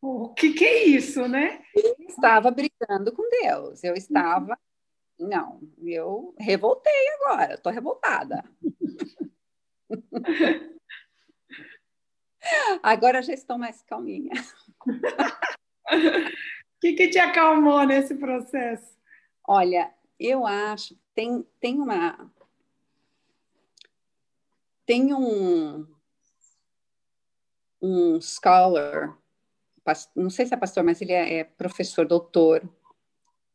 [0.00, 1.62] o que, que é isso, né?
[1.74, 4.58] Eu estava brigando com Deus, eu estava.
[5.18, 8.44] Não, eu revoltei agora, estou revoltada.
[12.82, 14.32] agora já estou mais calminha.
[14.86, 14.92] O
[16.80, 18.94] que, que te acalmou nesse processo?
[19.46, 22.30] Olha, eu acho tem tem uma
[24.86, 25.86] tem um
[27.80, 29.18] um scholar
[30.16, 32.66] não sei se é pastor, mas ele é, é professor, doutor,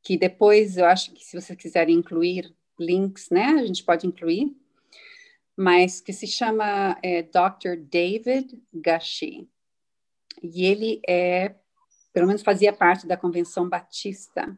[0.03, 4.55] que depois eu acho que se você quiser incluir links, né, a gente pode incluir,
[5.57, 7.75] mas que se chama é, Dr.
[7.77, 9.49] David Gashi.
[10.41, 11.55] E ele é,
[12.13, 14.57] pelo menos fazia parte da Convenção Batista.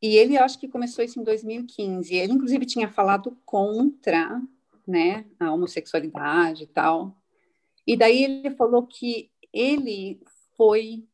[0.00, 2.14] E ele, acho que começou isso em 2015.
[2.14, 4.40] Ele, inclusive, tinha falado contra
[4.86, 7.16] né, a homossexualidade e tal.
[7.86, 10.20] E daí ele falou que ele
[10.56, 11.06] foi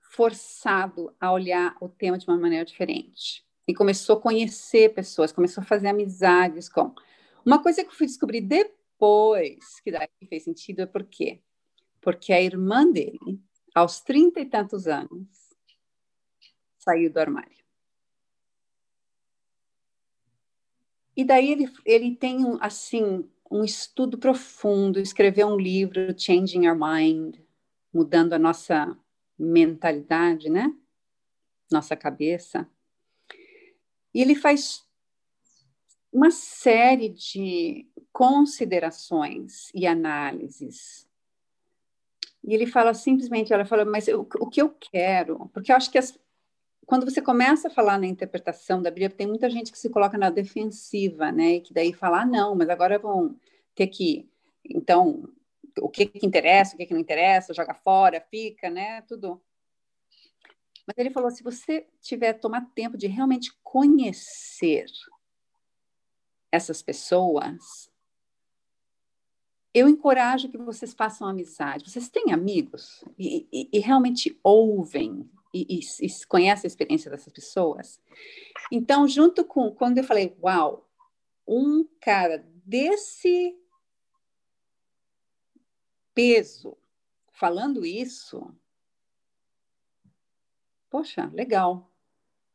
[0.00, 3.44] forçado a olhar o tema de uma maneira diferente.
[3.66, 6.94] E começou a conhecer pessoas, começou a fazer amizades com.
[7.44, 11.40] Uma coisa que eu fui descobrir depois, que daí fez sentido, é por quê?
[12.00, 13.40] Porque a irmã dele,
[13.74, 15.47] aos trinta e tantos anos,
[16.78, 17.58] saiu do armário.
[21.16, 27.36] E daí ele, ele tem, assim, um estudo profundo, escrever um livro, Changing Our Mind,
[27.92, 28.96] mudando a nossa
[29.38, 30.72] mentalidade, né?
[31.70, 32.68] Nossa cabeça.
[34.14, 34.86] E ele faz
[36.12, 41.08] uma série de considerações e análises.
[42.42, 45.90] E ele fala simplesmente, ela fala, mas eu, o que eu quero, porque eu acho
[45.90, 46.18] que as,
[46.88, 50.16] quando você começa a falar na interpretação da Bíblia, tem muita gente que se coloca
[50.16, 51.56] na defensiva, né?
[51.56, 53.36] E que daí fala, ah, não, mas agora vão
[53.74, 54.26] ter que,
[54.64, 55.28] então,
[55.82, 59.02] o que, que interessa, o que, que não interessa, joga fora, fica, né?
[59.02, 59.38] Tudo.
[60.86, 64.86] Mas ele falou: se você tiver tomar tempo de realmente conhecer
[66.50, 67.90] essas pessoas,
[69.74, 71.90] eu encorajo que vocês façam amizade.
[71.90, 77.32] Vocês têm amigos e, e, e realmente ouvem e, e, e conhece a experiência dessas
[77.32, 78.00] pessoas.
[78.70, 80.88] Então, junto com quando eu falei, uau,
[81.46, 83.56] um cara desse
[86.14, 86.76] peso
[87.32, 88.52] falando isso,
[90.90, 91.90] poxa, legal.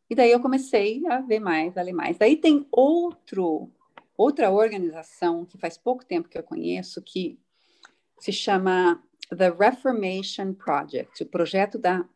[0.09, 2.17] E daí eu comecei a ver mais, a ler mais.
[2.17, 3.71] Daí tem outro,
[4.15, 7.39] outra organização que faz pouco tempo que eu conheço que
[8.19, 12.07] se chama The Reformation Project, o projeto da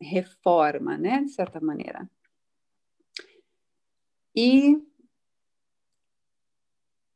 [0.00, 2.08] reforma, né, de certa maneira.
[4.34, 4.76] E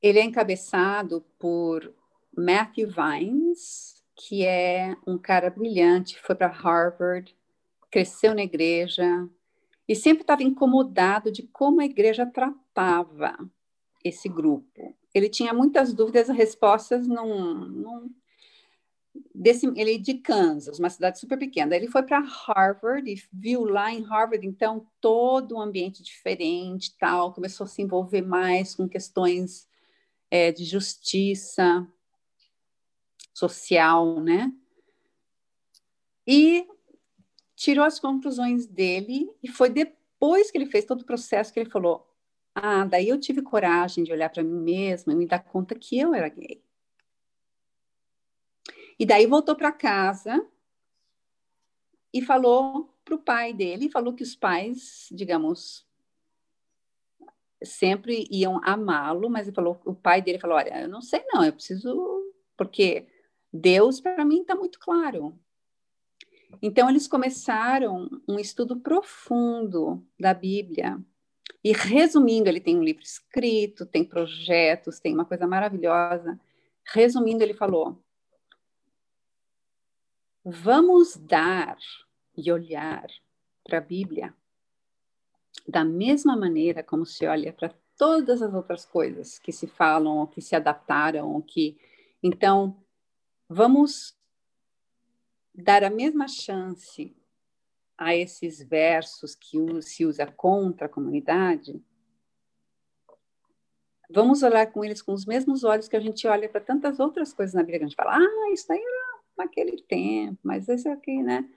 [0.01, 1.95] ele é encabeçado por
[2.37, 7.37] Matthew Vines, que é um cara brilhante, foi para Harvard,
[7.91, 9.29] cresceu na igreja
[9.89, 13.37] e sempre estava incomodado de como a igreja tratava
[14.05, 14.95] esse grupo.
[15.13, 18.11] Ele tinha muitas dúvidas, as respostas não, não
[19.35, 21.75] desse, ele é de Kansas, uma cidade super pequena.
[21.75, 27.33] Ele foi para Harvard e viu lá em Harvard, então, todo um ambiente diferente, tal.
[27.33, 29.69] Começou a se envolver mais com questões
[30.31, 31.87] é, de justiça
[33.33, 34.53] social, né?
[36.27, 36.67] E
[37.57, 41.71] tirou as conclusões dele e foi depois que ele fez todo o processo que ele
[41.71, 42.07] falou:
[42.55, 45.99] Ah, daí eu tive coragem de olhar para mim mesma e me dar conta que
[45.99, 46.63] eu era gay.
[49.01, 50.47] E daí voltou para casa
[52.13, 55.87] e falou para o pai dele, falou que os pais, digamos,
[57.65, 61.43] sempre iam amá-lo, mas ele falou, o pai dele falou, olha, eu não sei não,
[61.43, 63.07] eu preciso, porque
[63.51, 65.35] Deus para mim está muito claro.
[66.61, 71.03] Então eles começaram um estudo profundo da Bíblia.
[71.65, 76.39] E resumindo, ele tem um livro escrito, tem projetos, tem uma coisa maravilhosa.
[76.85, 77.99] Resumindo, ele falou:
[80.53, 81.79] Vamos dar
[82.37, 83.07] e olhar
[83.63, 84.35] para a Bíblia
[85.69, 90.27] da mesma maneira como se olha para todas as outras coisas que se falam, ou
[90.27, 91.79] que se adaptaram, ou que.
[92.21, 92.77] Então,
[93.49, 94.19] vamos
[95.55, 97.17] dar a mesma chance
[97.97, 101.81] a esses versos que se usa contra a comunidade,
[104.11, 107.33] vamos olhar com eles com os mesmos olhos que a gente olha para tantas outras
[107.33, 107.85] coisas na Bíblia.
[107.85, 109.00] A gente fala, ah, isso aí
[109.37, 111.49] naquele tempo, mas esse aqui, né?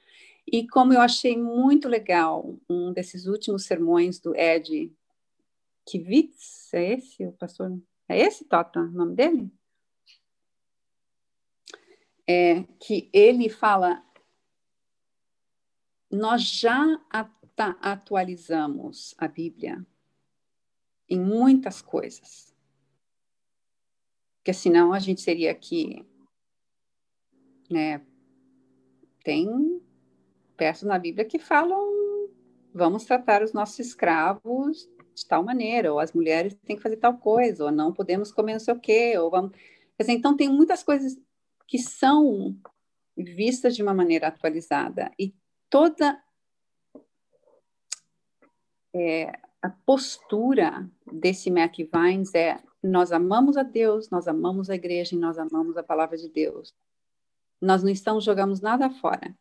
[0.46, 4.92] E como eu achei muito legal um desses últimos sermões do Ed
[5.86, 7.78] Kivitz, é esse o pastor?
[8.08, 9.52] É esse, Tota, o nome dele?
[12.28, 14.04] É, que ele fala,
[16.10, 17.02] nós já
[17.82, 19.86] atualizamos a Bíblia
[21.10, 22.56] em muitas coisas,
[24.38, 26.06] porque senão a gente seria aqui,
[27.70, 28.02] né?
[29.24, 29.82] Tem
[30.58, 32.04] versos na Bíblia que falam
[32.74, 37.18] vamos tratar os nossos escravos de tal maneira, ou as mulheres têm que fazer tal
[37.18, 39.52] coisa, ou não podemos comer não sei o quê, ou vamos...
[39.52, 41.16] Quer dizer, então tem muitas coisas
[41.68, 42.58] que são
[43.16, 45.36] vistas de uma maneira atualizada e
[45.70, 46.20] toda
[48.94, 55.16] é, a postura desse Mac Vines é nós amamos a Deus, nós amamos a igreja
[55.16, 56.76] e nós amamos a palavra de Deus.
[57.64, 59.34] Nós não estamos jogamos nada fora.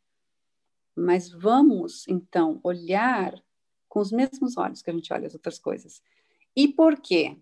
[0.95, 3.35] Mas vamos, então, olhar
[3.89, 6.01] com os mesmos olhos que a gente olha as outras coisas.
[6.55, 7.37] E por quê?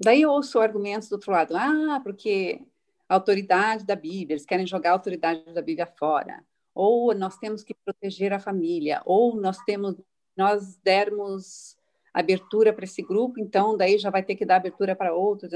[0.00, 1.56] Daí eu ouço argumentos do outro lado.
[1.56, 2.60] Ah, porque
[3.08, 6.44] a autoridade da Bíblia, eles querem jogar a autoridade da Bíblia fora.
[6.74, 9.00] Ou nós temos que proteger a família.
[9.04, 9.94] Ou nós temos,
[10.36, 11.78] nós dermos
[12.12, 15.52] abertura para esse grupo, então daí já vai ter que dar abertura para outros.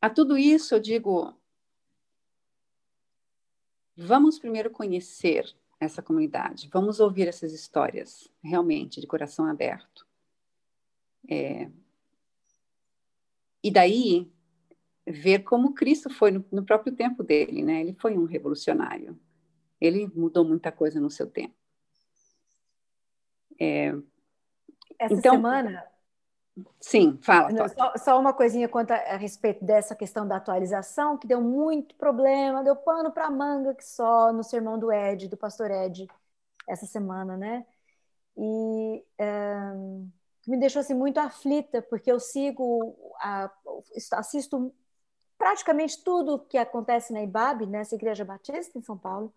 [0.00, 1.38] A tudo isso eu digo,
[4.00, 10.06] Vamos primeiro conhecer essa comunidade, vamos ouvir essas histórias, realmente, de coração aberto.
[11.28, 11.68] É...
[13.60, 14.30] E daí,
[15.04, 17.80] ver como Cristo foi no, no, próprio tempo dele, né?
[17.80, 19.18] Ele foi um revolucionário.
[19.80, 21.56] Ele mudou muita coisa no seu tempo.
[23.58, 23.88] É...
[24.96, 25.84] Essa então, semana
[26.80, 27.50] Sim, fala.
[27.68, 31.94] só, só, uma coisinha quanto a, a, respeito dessa questão da atualização, que deu muito
[31.96, 36.06] problema, deu pano para manga que só no sermão do Ed, do pastor Ed,
[36.66, 37.66] essa semana, né?
[38.36, 39.72] E é,
[40.46, 43.50] me deixou assim muito aflita, porque eu sigo, a,
[44.12, 44.72] assisto
[45.36, 49.32] praticamente tudo que acontece na IBAB, nessa igreja batista em São Paulo,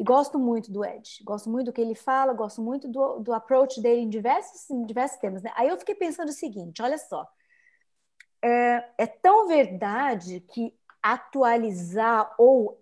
[0.00, 3.34] e gosto muito do Ed, gosto muito do que ele fala, gosto muito do, do
[3.34, 5.42] approach dele em diversos, em diversos temas.
[5.42, 5.52] Né?
[5.54, 7.30] Aí eu fiquei pensando o seguinte: olha só,
[8.42, 12.80] é, é tão verdade que atualizar ou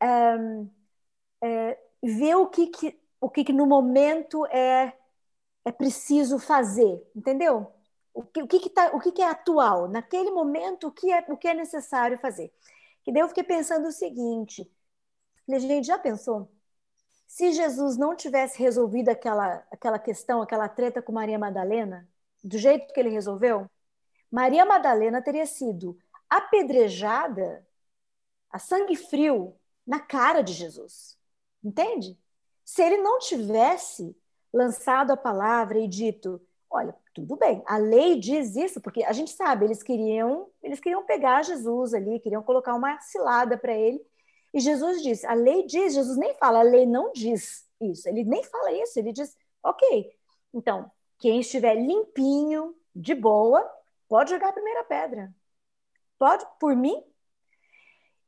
[0.00, 0.38] é,
[1.42, 4.90] é, ver o que, que, o que, que no momento é,
[5.66, 7.70] é preciso fazer, entendeu?
[8.14, 11.12] O que, o, que, que, tá, o que, que é atual, naquele momento, o que
[11.12, 12.50] é, o que é necessário fazer.
[13.04, 14.66] Que daí eu fiquei pensando o seguinte
[15.46, 16.50] Falei, gente, já pensou?
[17.26, 22.08] Se Jesus não tivesse resolvido aquela, aquela questão, aquela treta com Maria Madalena,
[22.42, 23.70] do jeito que ele resolveu,
[24.30, 27.66] Maria Madalena teria sido apedrejada
[28.50, 29.54] a sangue frio
[29.86, 31.18] na cara de Jesus.
[31.62, 32.18] Entende?
[32.64, 34.16] Se ele não tivesse
[34.52, 36.40] lançado a palavra e dito,
[36.70, 41.04] olha, tudo bem, a lei diz isso, porque a gente sabe, eles queriam, eles queriam
[41.04, 44.04] pegar Jesus ali, queriam colocar uma cilada para ele,
[44.52, 48.24] e Jesus diz, a lei diz, Jesus nem fala, a lei não diz isso, ele
[48.24, 50.12] nem fala isso, ele diz, ok,
[50.52, 53.68] então, quem estiver limpinho, de boa,
[54.08, 55.34] pode jogar a primeira pedra.
[56.18, 57.02] Pode, por mim.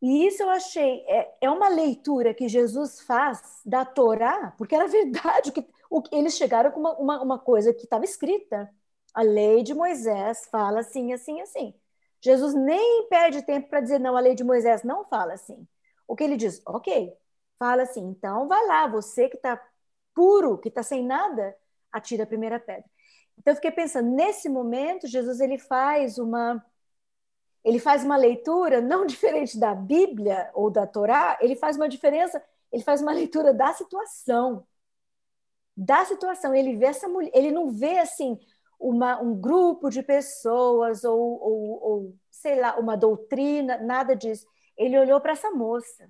[0.00, 4.86] E isso eu achei, é, é uma leitura que Jesus faz da Torá, porque era
[4.88, 8.70] verdade, que o, eles chegaram com uma, uma, uma coisa que estava escrita.
[9.14, 11.74] A lei de Moisés fala assim, assim, assim.
[12.20, 15.66] Jesus nem perde tempo para dizer, não, a lei de Moisés não fala assim.
[16.06, 16.62] O que ele diz?
[16.66, 17.12] Ok,
[17.58, 19.60] fala assim, então vai lá, você que está
[20.14, 21.56] puro, que está sem nada,
[21.92, 22.84] atira a primeira pedra.
[23.38, 26.64] Então eu fiquei pensando, nesse momento Jesus ele faz uma
[27.64, 32.42] ele faz uma leitura não diferente da Bíblia ou da Torá, ele faz uma diferença,
[32.70, 34.66] ele faz uma leitura da situação.
[35.76, 38.38] Da situação, ele vê essa mulher, ele não vê assim
[38.78, 44.46] uma, um grupo de pessoas ou, ou, ou sei lá, uma doutrina, nada disso.
[44.76, 46.08] Ele olhou para essa moça.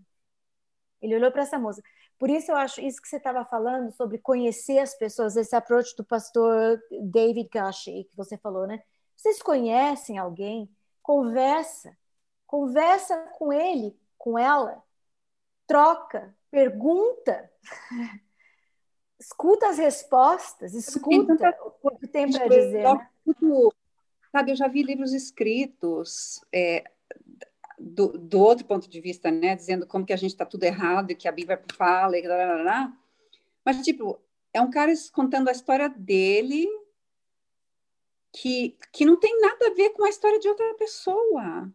[1.01, 1.83] Ele olhou para essa moça.
[2.19, 5.95] Por isso eu acho isso que você estava falando sobre conhecer as pessoas, esse approach
[5.97, 8.83] do pastor David Gashi que você falou, né?
[9.17, 10.69] Vocês conhecem alguém?
[11.03, 11.97] Conversa,
[12.47, 14.83] conversa com ele, com ela,
[15.67, 17.51] troca, pergunta,
[19.21, 22.85] escuta as respostas, escuta o que tem para dizer.
[22.85, 23.11] Né?
[24.33, 26.91] Sabe, eu já vi livros escritos é,
[27.79, 31.11] do, do, outro ponto de vista, né, dizendo como que a gente está tudo errado
[31.11, 32.93] e que a Bíblia fala e blá.
[33.65, 34.21] mas tipo
[34.53, 36.69] é um cara contando a história dele
[38.33, 41.73] que, que não tem nada a ver com a história de outra pessoa.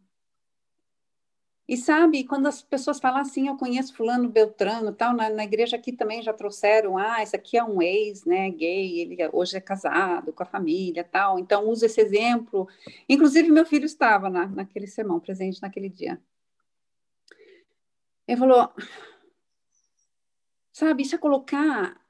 [1.69, 5.75] E sabe, quando as pessoas falam assim, eu conheço fulano Beltrano, tal, na, na, igreja
[5.75, 9.61] aqui também já trouxeram, ah, esse aqui é um ex, né, gay, ele hoje é
[9.61, 12.67] casado com a família, tal, então uso esse exemplo.
[13.07, 16.19] Inclusive, meu filho estava na, naquele sermão, presente naquele dia.
[18.27, 18.73] Ele falou,
[20.71, 22.03] sabe, isso é colocar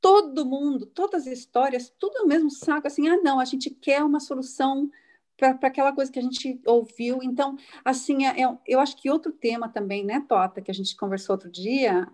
[0.00, 4.02] todo mundo, todas as histórias, tudo no mesmo saco, assim, ah, não, a gente quer
[4.02, 4.90] uma solução
[5.36, 7.22] para aquela coisa que a gente ouviu.
[7.22, 10.96] Então, assim, é, é, eu acho que outro tema também, né, Tota, que a gente
[10.96, 12.08] conversou outro dia,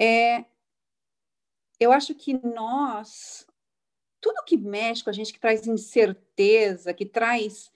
[0.00, 0.44] é.
[1.80, 3.46] Eu acho que nós,
[4.20, 7.70] tudo que mexe com a gente, que traz incerteza, que traz,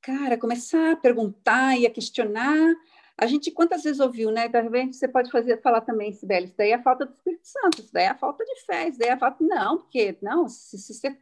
[0.00, 2.74] cara, começar a perguntar e a questionar,
[3.16, 4.48] a gente quantas vezes ouviu, né?
[4.48, 7.46] De repente você pode fazer, falar também, Sibeli, isso daí é a falta do Espírito
[7.46, 9.44] Santo, isso daí é a falta de fé, isso daí é a falta.
[9.44, 11.16] Não, porque, não, se, se você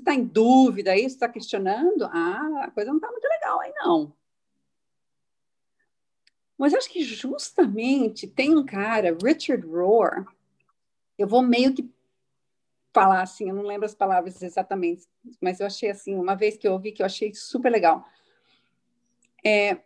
[0.00, 4.12] está em dúvida aí, está questionando, ah, a coisa não está muito legal aí, não.
[6.58, 10.26] Mas acho que justamente tem um cara, Richard Rohr,
[11.18, 11.90] eu vou meio que
[12.94, 15.06] falar assim, eu não lembro as palavras exatamente,
[15.38, 18.08] mas eu achei assim, uma vez que eu ouvi, que eu achei super legal.
[19.44, 19.82] É,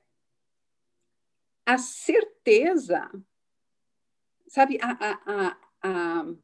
[1.67, 3.11] a certeza,
[4.47, 6.35] sabe, a, a, a, a,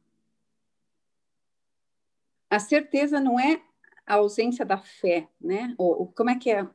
[2.59, 3.61] certeza não é
[4.05, 5.75] a ausência da fé, né?
[5.77, 6.67] Ou, como é que é?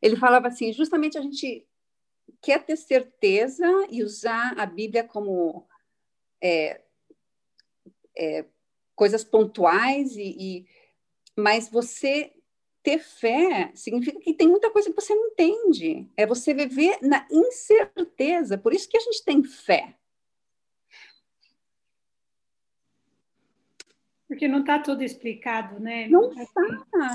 [0.00, 1.66] Ele falava assim, justamente a gente
[2.40, 5.66] quer ter certeza e usar a Bíblia como
[6.40, 6.80] é,
[8.16, 8.44] é,
[8.94, 10.66] coisas pontuais e, e
[11.36, 12.32] mas você
[12.82, 16.08] ter fé significa que tem muita coisa que você não entende.
[16.16, 18.56] É você viver na incerteza.
[18.56, 19.94] Por isso que a gente tem fé.
[24.30, 26.06] Porque não está tudo explicado, né?
[26.06, 26.60] Não está,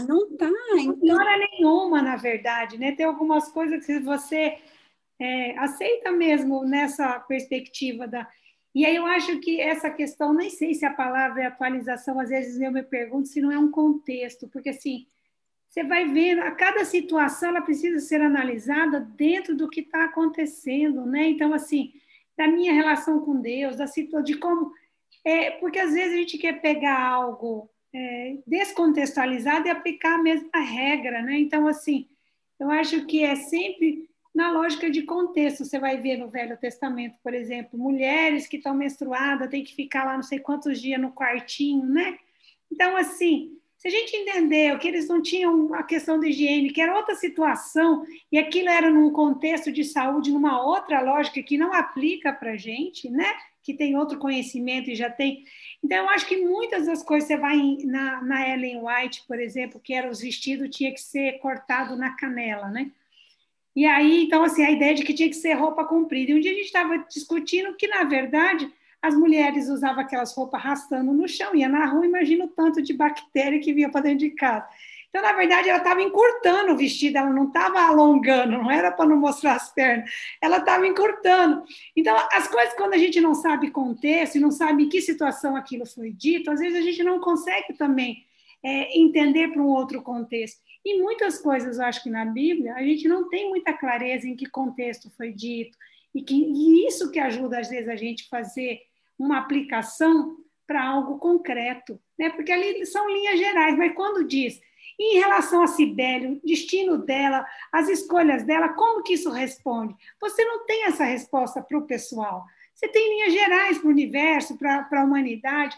[0.05, 0.51] não está.
[0.83, 2.91] Não tem hora nenhuma, na verdade, né?
[2.91, 4.57] Tem algumas coisas que você
[5.17, 8.29] é, aceita mesmo nessa perspectiva da.
[8.75, 12.27] E aí eu acho que essa questão, nem sei se a palavra é atualização, às
[12.27, 15.07] vezes eu me pergunto se não é um contexto, porque assim,
[15.69, 21.05] você vai ver, a cada situação ela precisa ser analisada dentro do que está acontecendo,
[21.05, 21.29] né?
[21.29, 21.93] Então, assim,
[22.37, 24.73] da minha relação com Deus, da situação, de como.
[25.25, 30.59] É, porque às vezes a gente quer pegar algo é, descontextualizado e aplicar a mesma
[30.59, 31.39] regra, né?
[31.39, 32.07] Então, assim,
[32.59, 35.65] eu acho que é sempre na lógica de contexto.
[35.65, 40.05] Você vai ver no Velho Testamento, por exemplo, mulheres que estão menstruadas têm que ficar
[40.05, 42.19] lá não sei quantos dias no quartinho, né?
[42.71, 46.81] Então, assim, se a gente entendeu que eles não tinham a questão da higiene, que
[46.81, 51.71] era outra situação, e aquilo era num contexto de saúde, numa outra lógica que não
[51.71, 53.31] aplica para a gente, né?
[53.61, 55.43] Que tem outro conhecimento e já tem.
[55.83, 59.79] Então, eu acho que muitas das coisas, você vai na, na Ellen White, por exemplo,
[59.79, 62.91] que era os vestidos, tinha que ser cortado na canela, né?
[63.75, 66.31] E aí, então, assim, a ideia de que tinha que ser roupa comprida.
[66.31, 68.67] E um dia a gente estava discutindo que, na verdade,
[69.05, 72.91] as mulheres usavam aquelas roupas arrastando no chão, ia na rua, imagina o tanto de
[72.91, 74.67] bactéria que vinha para dentro de casa.
[75.09, 79.05] Então, na verdade, ela estava encurtando o vestido, ela não estava alongando, não era para
[79.05, 80.09] não mostrar as pernas,
[80.41, 81.63] ela estava encurtando.
[81.95, 85.85] Então, as coisas, quando a gente não sabe contexto não sabe em que situação aquilo
[85.85, 88.25] foi dito, às vezes a gente não consegue também
[88.63, 90.59] é, entender para um outro contexto.
[90.83, 94.35] E muitas coisas, eu acho que na Bíblia, a gente não tem muita clareza em
[94.35, 95.77] que contexto foi dito,
[96.15, 98.79] e, que, e isso que ajuda, às vezes, a gente fazer
[99.17, 100.37] uma aplicação
[100.67, 102.29] para algo concreto, né?
[102.29, 104.59] Porque ali são linhas gerais, mas quando diz
[104.99, 109.93] em relação a Sibélio, o destino dela, as escolhas dela, como que isso responde?
[110.21, 112.45] Você não tem essa resposta para o pessoal.
[112.73, 115.75] Você tem linhas gerais para o universo, para a humanidade.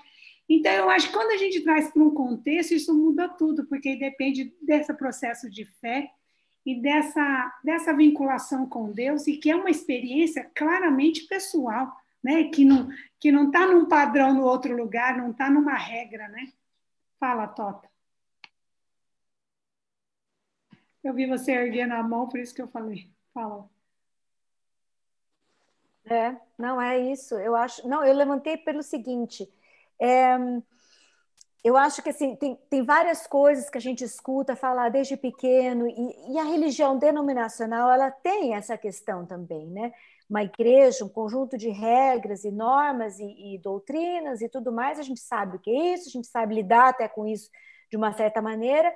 [0.47, 3.95] Então, eu acho que quando a gente traz para um contexto, isso muda tudo, porque
[3.95, 6.09] depende desse processo de fé
[6.65, 11.91] e dessa, dessa vinculação com Deus, e que é uma experiência claramente pessoal,
[12.28, 12.43] né?
[12.49, 16.28] que não está que não tá num padrão no outro lugar, não está numa regra.
[16.28, 16.51] Né?
[17.19, 17.89] Fala, Tota.
[21.03, 23.09] Eu vi você erguendo a mão, por isso que eu falei.
[23.34, 23.69] Fala.
[26.05, 27.36] É, não é isso.
[27.36, 27.88] Eu acho.
[27.88, 29.49] Não, eu levantei pelo seguinte.
[29.99, 30.38] É,
[31.63, 35.88] eu acho que assim, tem, tem várias coisas que a gente escuta falar desde pequeno,
[35.88, 39.93] e, e, a religião denominacional ela tem essa questão também, né?
[40.30, 45.03] Uma igreja, um conjunto de regras e normas e, e doutrinas e tudo mais, a
[45.03, 47.49] gente sabe o que é isso, a gente sabe lidar até com isso
[47.89, 48.93] de uma certa maneira.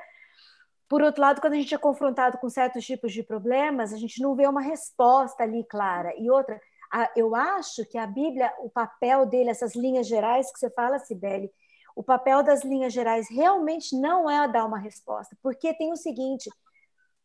[0.90, 4.22] Por outro lado, quando a gente é confrontado com certos tipos de problemas, a gente
[4.22, 6.14] não vê uma resposta ali clara.
[6.18, 6.60] E outra,
[7.16, 11.50] eu acho que a Bíblia, o papel dele, essas linhas gerais que você fala, Sibeli,
[11.96, 16.50] o papel das linhas gerais realmente não é dar uma resposta, porque tem o seguinte: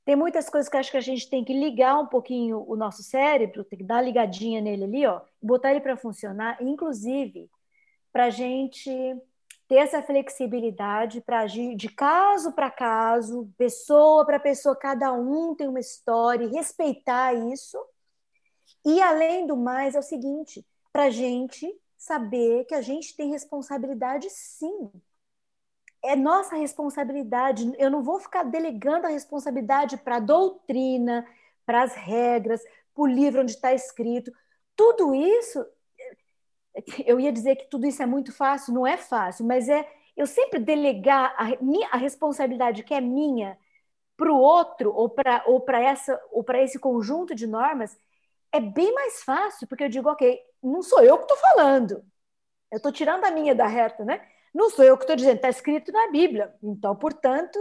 [0.07, 3.03] tem muitas coisas que acho que a gente tem que ligar um pouquinho o nosso
[3.03, 7.51] cérebro, tem que dar ligadinha nele ali, ó, botar ele para funcionar, inclusive
[8.13, 8.91] para a gente
[9.69, 15.69] ter essa flexibilidade para agir de caso para caso, pessoa para pessoa, cada um tem
[15.69, 17.77] uma história, respeitar isso
[18.85, 23.31] e, além do mais, é o seguinte: para a gente saber que a gente tem
[23.31, 24.89] responsabilidade, sim.
[26.07, 27.73] É nossa responsabilidade.
[27.79, 31.27] Eu não vou ficar delegando a responsabilidade para a doutrina,
[31.65, 32.63] para as regras,
[32.95, 34.33] para o livro onde está escrito.
[34.77, 35.65] Tudo isso,
[37.05, 40.27] eu ia dizer que tudo isso é muito fácil, não é fácil, mas é eu
[40.27, 41.47] sempre delegar a,
[41.93, 43.59] a responsabilidade que é minha
[44.17, 47.97] para o outro ou para ou essa ou para esse conjunto de normas
[48.53, 52.03] é bem mais fácil, porque eu digo, ok, não sou eu que estou falando.
[52.71, 54.27] Eu estou tirando a minha da reta, né?
[54.57, 56.55] Não sou eu que estou dizendo, está escrito na Bíblia.
[56.63, 57.59] Então, portanto,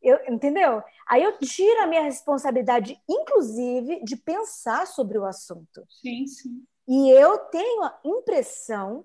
[0.00, 0.82] eu, entendeu?
[1.06, 5.84] Aí eu tiro a minha responsabilidade, inclusive, de pensar sobre o assunto.
[5.88, 6.64] Sim, sim.
[6.88, 9.04] E eu tenho a impressão,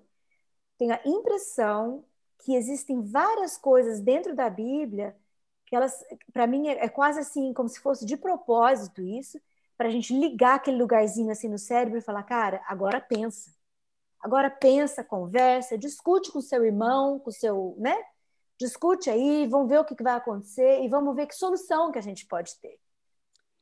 [0.78, 2.02] tenho a impressão
[2.38, 5.14] que existem várias coisas dentro da Bíblia
[5.66, 9.38] que elas, para mim, é, é quase assim, como se fosse de propósito isso,
[9.76, 13.55] para a gente ligar aquele lugarzinho assim no cérebro e falar, cara, agora pensa.
[14.20, 17.96] Agora pensa, conversa, discute com seu irmão, com seu, né?
[18.58, 22.02] Discute aí, vamos ver o que vai acontecer e vamos ver que solução que a
[22.02, 22.78] gente pode ter.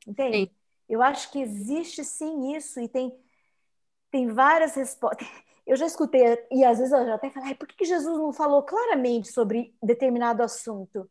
[0.07, 0.49] Entende?
[0.49, 0.51] Sim.
[0.89, 3.13] Eu acho que existe sim isso e tem,
[4.11, 5.27] tem várias respostas.
[5.67, 8.63] Eu já escutei, e às vezes eu já até falei, por que Jesus não falou
[8.63, 11.11] claramente sobre determinado assunto?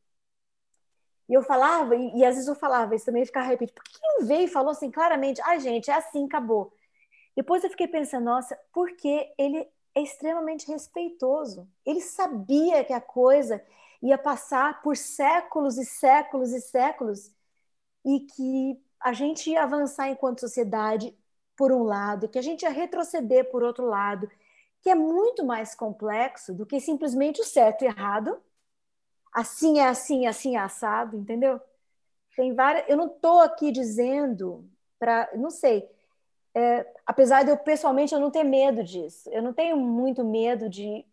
[1.28, 3.98] E eu falava, e, e, às vezes eu falava, isso também ficava repetindo, por que
[4.00, 5.42] não veio e falou assim claramente?
[5.42, 6.72] Ai, gente, é assim, acabou.
[7.36, 11.68] Depois eu fiquei pensando, nossa, porque ele é extremamente respeitoso.
[11.86, 13.64] Ele sabia que a coisa
[14.02, 17.32] ia passar por séculos e séculos e séculos
[18.06, 21.18] e que a gente ia avançar enquanto sociedade
[21.56, 24.30] por um lado, que a gente ia retroceder por outro lado,
[24.82, 28.42] que é muito mais complexo do que simplesmente o certo e errado,
[29.34, 31.60] assim é assim, assim é assado, entendeu?
[32.36, 32.86] Tem várias.
[32.90, 34.70] Eu não estou aqui dizendo
[35.00, 35.90] para, não sei.
[36.56, 40.70] É, apesar de eu pessoalmente eu não ter medo disso, eu não tenho muito medo
[40.70, 41.06] de,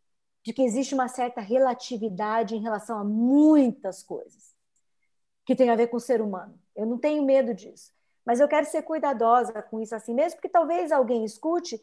[0.44, 4.54] de que existe uma certa relatividade em relação a muitas coisas
[5.44, 6.58] que tem a ver com o ser humano.
[6.76, 7.92] Eu não tenho medo disso,
[8.24, 11.82] mas eu quero ser cuidadosa com isso assim mesmo, porque talvez alguém escute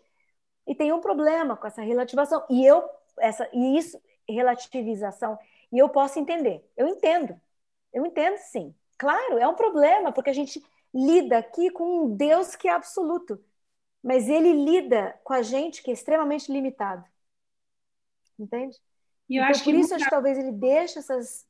[0.67, 2.83] e tenha um problema com essa relativização e eu
[3.19, 3.99] essa e isso
[4.29, 5.37] relativização
[5.71, 6.63] e eu posso entender.
[6.77, 7.39] Eu entendo.
[7.93, 8.75] Eu entendo, sim.
[8.97, 13.39] Claro, é um problema, porque a gente lida aqui com um Deus que é absoluto.
[14.07, 17.03] Mas ele lida com a gente que é extremamente limitado.
[18.39, 18.77] Entende?
[19.27, 21.45] E eu então, acho por que isso, acho que talvez ele deixe essas.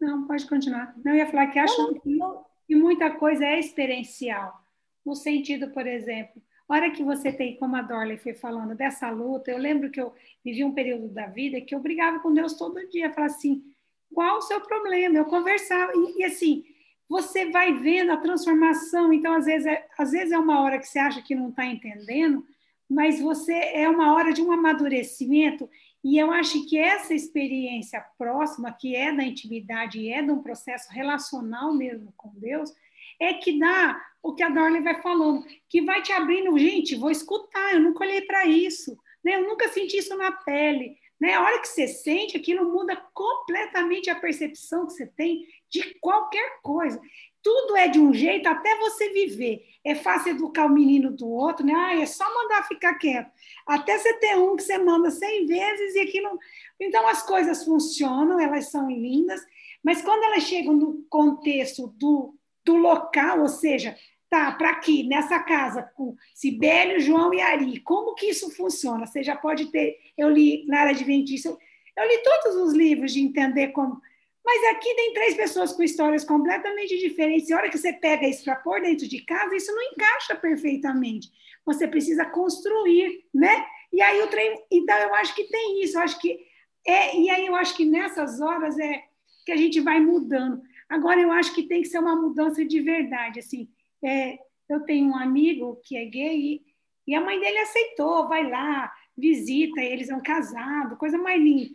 [0.00, 0.94] Não, pode continuar.
[1.04, 4.64] Não, eu ia falar que acho não, não, que, muita coisa é experiencial.
[5.04, 9.50] No sentido, por exemplo, hora que você tem, como a Dorley foi falando, dessa luta,
[9.50, 12.88] eu lembro que eu vivi um período da vida que eu brigava com Deus todo
[12.88, 13.62] dia, falava assim,
[14.10, 15.18] qual o seu problema?
[15.18, 16.64] Eu conversava, e, e assim,
[17.12, 20.88] você vai vendo a transformação, então às vezes, é, às vezes é uma hora que
[20.88, 22.42] você acha que não está entendendo,
[22.88, 25.68] mas você é uma hora de um amadurecimento,
[26.02, 30.42] e eu acho que essa experiência próxima, que é da intimidade e é de um
[30.42, 32.72] processo relacional mesmo com Deus,
[33.20, 37.10] é que dá o que a Dorley vai falando, que vai te abrindo, gente, vou
[37.10, 39.36] escutar, eu nunca olhei para isso, né?
[39.36, 40.96] eu nunca senti isso na pele.
[41.20, 41.34] Né?
[41.34, 46.60] A hora que você sente, aquilo muda completamente a percepção que você tem de qualquer
[46.62, 47.00] coisa.
[47.42, 49.64] tudo é de um jeito até você viver.
[49.84, 51.72] É fácil educar o menino do outro, né?
[51.74, 53.28] Ah, é só mandar ficar quieto.
[53.66, 56.38] Até você ter um que você manda cem vezes e aquilo.
[56.78, 59.40] Então as coisas funcionam, elas são lindas,
[59.82, 63.96] mas quando elas chegam no contexto do, do local, ou seja,
[64.30, 69.04] tá, para aqui, nessa casa, com Sibélio, João e Ari, como que isso funciona?
[69.04, 69.96] Você já pode ter.
[70.16, 74.00] Eu li na área adventista, eu li todos os livros de entender como
[74.44, 77.48] mas aqui tem três pessoas com histórias completamente diferentes.
[77.48, 80.34] E a hora que você pega isso para pôr dentro de casa, isso não encaixa
[80.34, 81.30] perfeitamente.
[81.64, 83.64] Você precisa construir, né?
[83.92, 84.64] E aí o trem.
[84.70, 85.96] Então, eu acho que tem isso.
[85.96, 86.40] Eu acho que.
[86.84, 89.04] É, e aí eu acho que nessas horas é
[89.46, 90.60] que a gente vai mudando.
[90.88, 93.38] Agora, eu acho que tem que ser uma mudança de verdade.
[93.38, 93.68] Assim,
[94.04, 94.38] é,
[94.68, 96.62] eu tenho um amigo que é gay e,
[97.06, 101.70] e a mãe dele aceitou, vai lá, visita, eles são casados, coisa mais linda.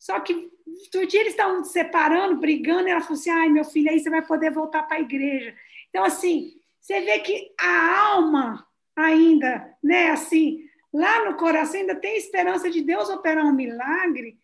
[0.00, 3.64] Só que outro dia eles estavam se separando, brigando, e ela falou assim: ai, meu
[3.64, 5.54] filho, aí você vai poder voltar para a igreja.
[5.90, 12.16] Então, assim, você vê que a alma ainda, né, assim, lá no coração ainda tem
[12.16, 14.38] esperança de Deus operar um milagre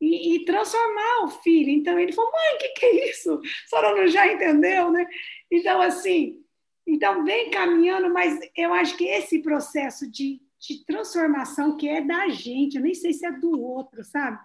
[0.00, 1.70] e, e transformar o filho.
[1.70, 3.40] Então, ele falou: mãe, o que, que é isso?
[3.66, 5.04] A senhora não já entendeu, né?
[5.50, 6.40] Então, assim,
[6.86, 12.28] então vem caminhando, mas eu acho que esse processo de, de transformação que é da
[12.28, 14.38] gente, eu nem sei se é do outro, sabe?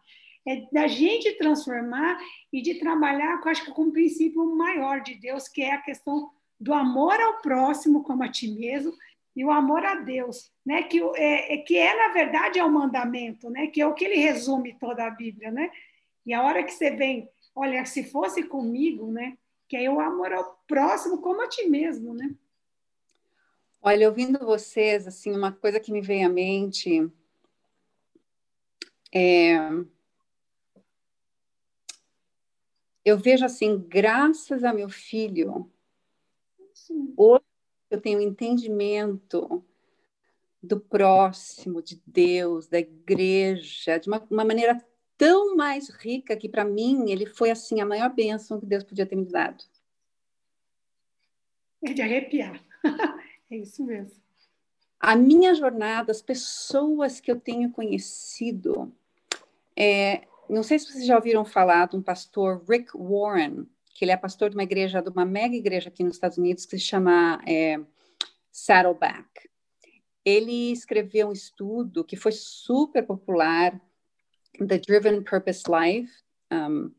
[0.47, 2.17] É da gente transformar
[2.53, 6.31] e de trabalhar, acho que com um princípio maior de Deus, que é a questão
[6.57, 8.93] do amor ao próximo como a ti mesmo
[9.35, 10.83] e o amor a Deus, né?
[10.83, 13.67] Que é, é, que é na verdade é o mandamento, né?
[13.67, 15.69] Que é o que ele resume toda a Bíblia, né?
[16.25, 19.37] E a hora que você vem, olha, se fosse comigo, né?
[19.67, 22.33] Que é o amor ao próximo como a ti mesmo, né?
[23.81, 27.07] Olha, ouvindo vocês, assim, uma coisa que me vem à mente
[29.13, 29.59] é
[33.07, 35.71] eu vejo assim, graças a meu filho,
[36.73, 37.13] Sim.
[37.15, 37.45] hoje
[37.89, 39.63] eu tenho entendimento
[40.61, 44.85] do próximo, de Deus, da igreja, de uma, uma maneira
[45.17, 49.05] tão mais rica que para mim ele foi assim a maior bênção que Deus podia
[49.05, 49.63] ter me dado.
[51.85, 52.61] É de arrepiar.
[53.49, 54.21] é isso mesmo.
[54.99, 58.93] A minha jornada, as pessoas que eu tenho conhecido,
[59.77, 64.11] é, não sei se vocês já ouviram falar de um pastor Rick Warren, que ele
[64.11, 66.85] é pastor de uma igreja, de uma mega igreja aqui nos Estados Unidos que se
[66.85, 67.79] chama é,
[68.51, 69.27] Saddleback.
[70.23, 73.79] Ele escreveu um estudo que foi super popular,
[74.57, 76.11] The Driven Purpose Life,
[76.51, 76.91] um,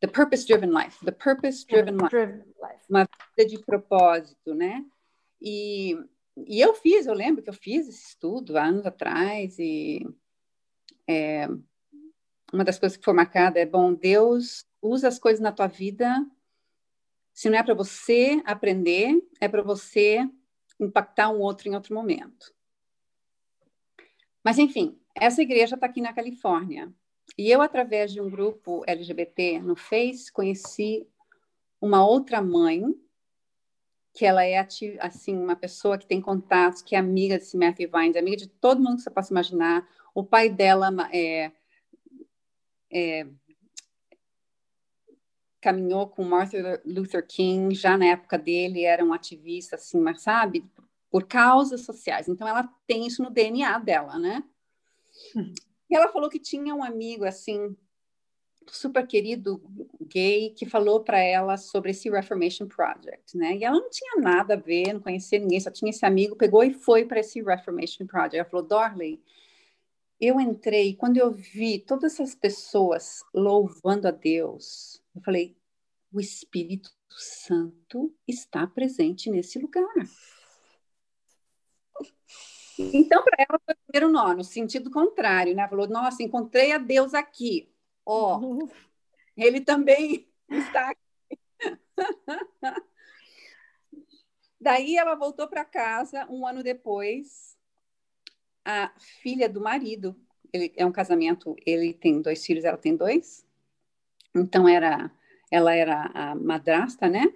[0.00, 2.84] The Purpose Driven Life, The Purpose Driven Life, life.
[2.90, 4.84] uma vida de propósito, né?
[5.40, 5.98] E,
[6.46, 10.06] e eu fiz, eu lembro que eu fiz esse estudo anos atrás e
[11.08, 11.48] é,
[12.54, 16.24] uma das coisas que foi marcada é, bom, Deus usa as coisas na tua vida,
[17.32, 20.20] se não é para você aprender, é para você
[20.78, 22.54] impactar um outro em outro momento.
[24.42, 26.92] Mas, enfim, essa igreja está aqui na Califórnia.
[27.36, 31.08] E eu, através de um grupo LGBT no Face, conheci
[31.80, 32.84] uma outra mãe,
[34.12, 34.64] que ela é
[35.00, 38.80] assim uma pessoa que tem contatos, que é amiga de Matthew Vines, amiga de todo
[38.80, 39.88] mundo que você possa imaginar.
[40.14, 41.50] O pai dela é
[42.94, 43.26] é,
[45.60, 50.64] caminhou com Martin Luther King, já na época dele era um ativista, assim, mas sabe,
[51.10, 52.28] por causas sociais.
[52.28, 54.44] Então ela tem isso no DNA dela, né?
[55.90, 57.76] E ela falou que tinha um amigo, assim,
[58.66, 59.62] super querido
[60.00, 63.56] gay que falou para ela sobre esse Reformation Project, né?
[63.56, 66.62] E ela não tinha nada a ver, não conhecia ninguém, só tinha esse amigo, pegou
[66.62, 68.36] e foi para esse Reformation Project.
[68.36, 69.22] Ela falou, Dorley,
[70.24, 75.54] eu entrei, quando eu vi todas essas pessoas louvando a Deus, eu falei:
[76.10, 79.92] o Espírito Santo está presente nesse lugar.
[82.78, 85.68] Então, para ela foi o primeiro nó, no sentido contrário, né?
[85.68, 87.70] Falou: nossa, encontrei a Deus aqui.
[88.04, 88.68] Ó, oh,
[89.36, 91.78] ele também está aqui.
[94.58, 97.54] Daí ela voltou para casa um ano depois
[98.64, 100.16] a filha do marido.
[100.52, 103.44] Ele é um casamento, ele tem dois filhos, ela tem dois.
[104.34, 105.10] Então era,
[105.50, 107.32] ela era a madrasta, né?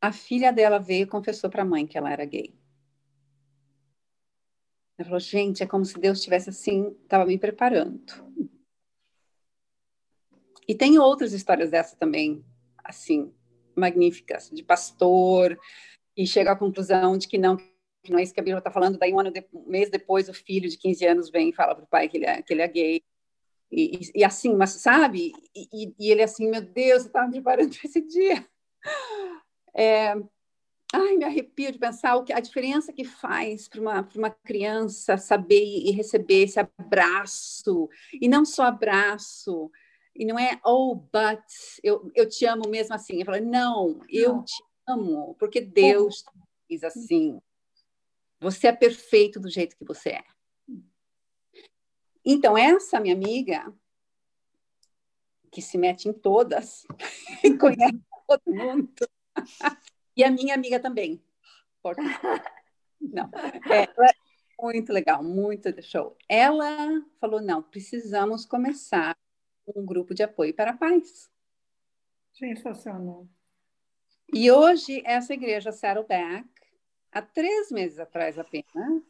[0.00, 2.52] A filha dela veio e confessou para a mãe que ela era gay.
[4.98, 8.02] Ela falou: "Gente, é como se Deus tivesse assim, estava me preparando".
[10.66, 12.44] E tem outras histórias dessa também,
[12.84, 13.32] assim,
[13.76, 15.58] magníficas, de pastor
[16.16, 17.56] e chega à conclusão de que não
[18.10, 20.28] não é isso que a Bíblia está falando, daí um, ano de, um mês depois
[20.28, 22.52] o filho de 15 anos vem e fala para o pai que ele é, que
[22.52, 23.02] ele é gay.
[23.70, 25.32] E, e, e assim, mas sabe?
[25.54, 28.46] E, e, ele assim, meu Deus, eu estava me preparando para esse dia.
[29.74, 30.14] É,
[30.92, 35.16] ai, me arrepio de pensar o que, a diferença que faz para uma, uma criança
[35.16, 39.70] saber e receber esse abraço, e não só abraço,
[40.14, 41.42] e não é, oh, but,
[41.82, 43.20] eu, eu te amo mesmo assim.
[43.20, 44.44] Eu falo, não, eu não.
[44.44, 46.24] te amo, porque Deus
[46.68, 47.40] diz assim.
[48.42, 50.24] Você é perfeito do jeito que você é.
[52.24, 53.72] Então, essa minha amiga,
[55.52, 56.84] que se mete em todas,
[57.60, 58.92] conhece todo mundo,
[60.16, 61.22] e a minha amiga também.
[63.00, 63.30] Não,
[63.70, 64.14] é, é
[64.60, 66.16] muito legal, muito show.
[66.28, 69.16] Ela falou: não, precisamos começar
[69.66, 71.30] um grupo de apoio para pais.
[72.32, 73.28] Sensacional.
[74.32, 76.48] E hoje, essa igreja Saddleback,
[77.12, 79.02] há três meses atrás apenas,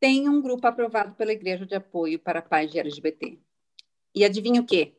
[0.00, 3.38] tem um grupo aprovado pela Igreja de Apoio para Pais de LGBT.
[4.14, 4.92] E adivinha o quê?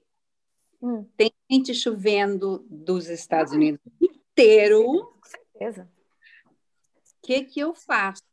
[0.82, 1.06] Hum.
[1.16, 4.84] Tem gente chovendo dos Estados Unidos inteiro.
[4.84, 5.90] Com certeza.
[6.46, 8.24] O que, que eu faço?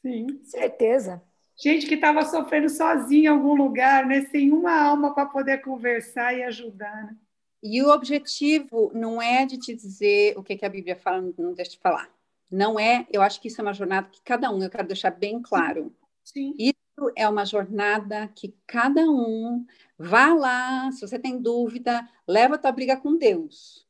[0.00, 0.26] Sim.
[0.44, 1.22] Certeza.
[1.56, 4.22] Gente que estava sofrendo sozinha em algum lugar, né?
[4.26, 7.04] sem uma alma para poder conversar e ajudar.
[7.04, 7.16] Né?
[7.62, 11.54] E o objetivo não é de te dizer o que, que a Bíblia fala, não
[11.54, 12.10] deixa de falar.
[12.52, 15.10] Não é, eu acho que isso é uma jornada que cada um, eu quero deixar
[15.10, 15.90] bem claro.
[16.22, 16.54] Sim.
[16.58, 19.64] Isso é uma jornada que cada um
[19.96, 23.88] vá lá, se você tem dúvida, leva a tua briga com Deus.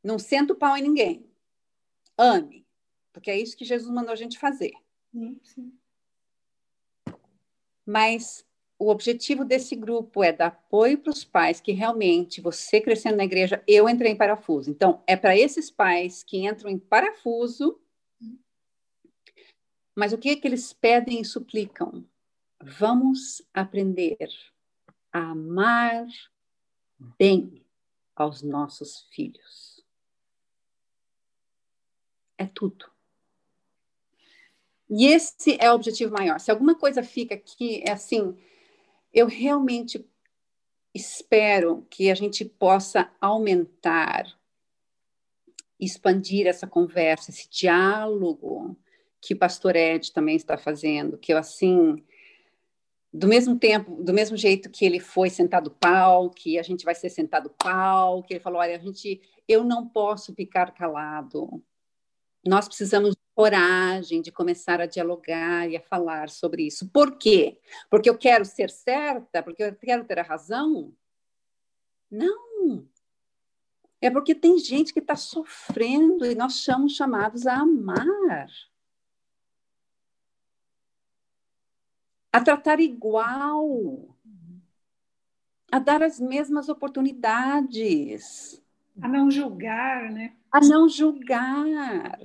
[0.00, 1.28] Não senta o pau em ninguém.
[2.16, 2.64] Ame,
[3.12, 4.72] porque é isso que Jesus mandou a gente fazer.
[5.10, 5.72] Sim, sim.
[7.84, 8.46] Mas
[8.84, 13.24] o objetivo desse grupo é dar apoio para os pais que realmente, você crescendo na
[13.24, 14.70] igreja, eu entrei em parafuso.
[14.70, 17.80] Então, é para esses pais que entram em parafuso,
[19.94, 22.04] mas o que é que eles pedem e suplicam?
[22.62, 24.28] Vamos aprender
[25.10, 26.06] a amar
[27.18, 27.64] bem
[28.14, 29.82] aos nossos filhos.
[32.36, 32.90] É tudo.
[34.90, 36.38] E esse é o objetivo maior.
[36.38, 38.36] Se alguma coisa fica aqui, é assim,
[39.14, 40.04] eu realmente
[40.92, 44.26] espero que a gente possa aumentar,
[45.78, 48.76] expandir essa conversa, esse diálogo
[49.20, 52.04] que o pastor Ed também está fazendo, que eu assim,
[53.12, 56.94] do mesmo tempo, do mesmo jeito que ele foi sentado pau, que a gente vai
[56.94, 61.62] ser sentado pau, que ele falou, olha, a gente, eu não posso ficar calado.
[62.44, 66.88] Nós precisamos coragem de começar a dialogar e a falar sobre isso.
[66.90, 67.58] Por quê?
[67.90, 69.42] Porque eu quero ser certa?
[69.42, 70.94] Porque eu quero ter a razão?
[72.10, 72.86] Não.
[74.00, 78.46] É porque tem gente que está sofrendo e nós somos chamados a amar.
[82.32, 84.14] A tratar igual.
[85.72, 88.62] A dar as mesmas oportunidades.
[89.00, 90.36] A não julgar, né?
[90.52, 92.20] A não julgar.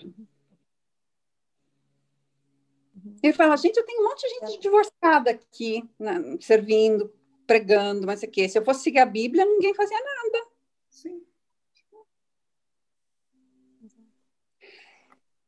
[3.21, 7.13] Ele fala, gente, eu tenho um monte de gente divorciada aqui, né, servindo,
[7.45, 8.47] pregando, mas o quê?
[8.47, 10.47] Se eu fosse seguir a Bíblia, ninguém fazia nada.
[10.89, 11.23] Sim.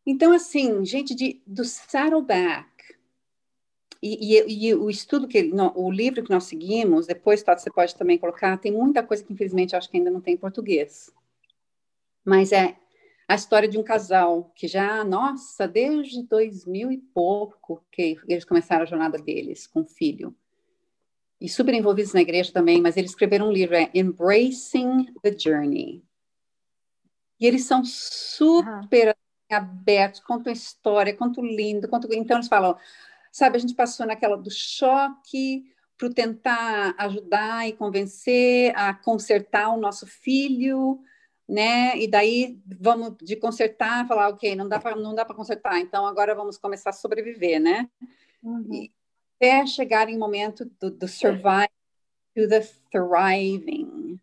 [0.05, 2.71] Então, assim, gente de, do Saddleback,
[4.01, 7.69] e, e, e, o estudo que no, o livro que nós seguimos, depois tá, você
[7.69, 11.11] pode também colocar, tem muita coisa que infelizmente acho que ainda não tem em português.
[12.25, 12.75] Mas é
[13.31, 18.83] a história de um casal que já, nossa, desde 2000 e pouco que eles começaram
[18.83, 20.35] a jornada deles com filho.
[21.39, 26.03] E super envolvidos na igreja também, mas eles escreveram um livro, é Embracing the Journey.
[27.39, 29.57] E eles são super uhum.
[29.57, 32.11] abertos, contam história, contam lindo, contam...
[32.11, 32.77] Então eles falam,
[33.31, 39.79] sabe, a gente passou naquela do choque para tentar ajudar e convencer a consertar o
[39.79, 41.01] nosso filho,
[41.51, 41.97] né?
[41.97, 46.05] E daí vamos de consertar, falar, ok, não dá para não dá para consertar, então
[46.05, 47.89] agora vamos começar a sobreviver, né?
[48.41, 48.73] Uhum.
[48.73, 48.91] E
[49.35, 51.67] até chegar em momento do, do survive
[52.33, 54.17] to the thriving.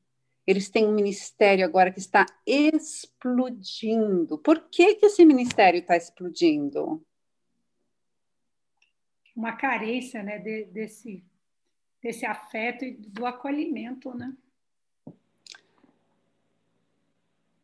[0.46, 4.38] Eles têm um ministério agora que está explodindo.
[4.38, 7.04] Por que, que esse ministério está explodindo?
[9.36, 11.22] Uma carência, né, de, desse,
[12.02, 14.34] desse afeto e do acolhimento, né?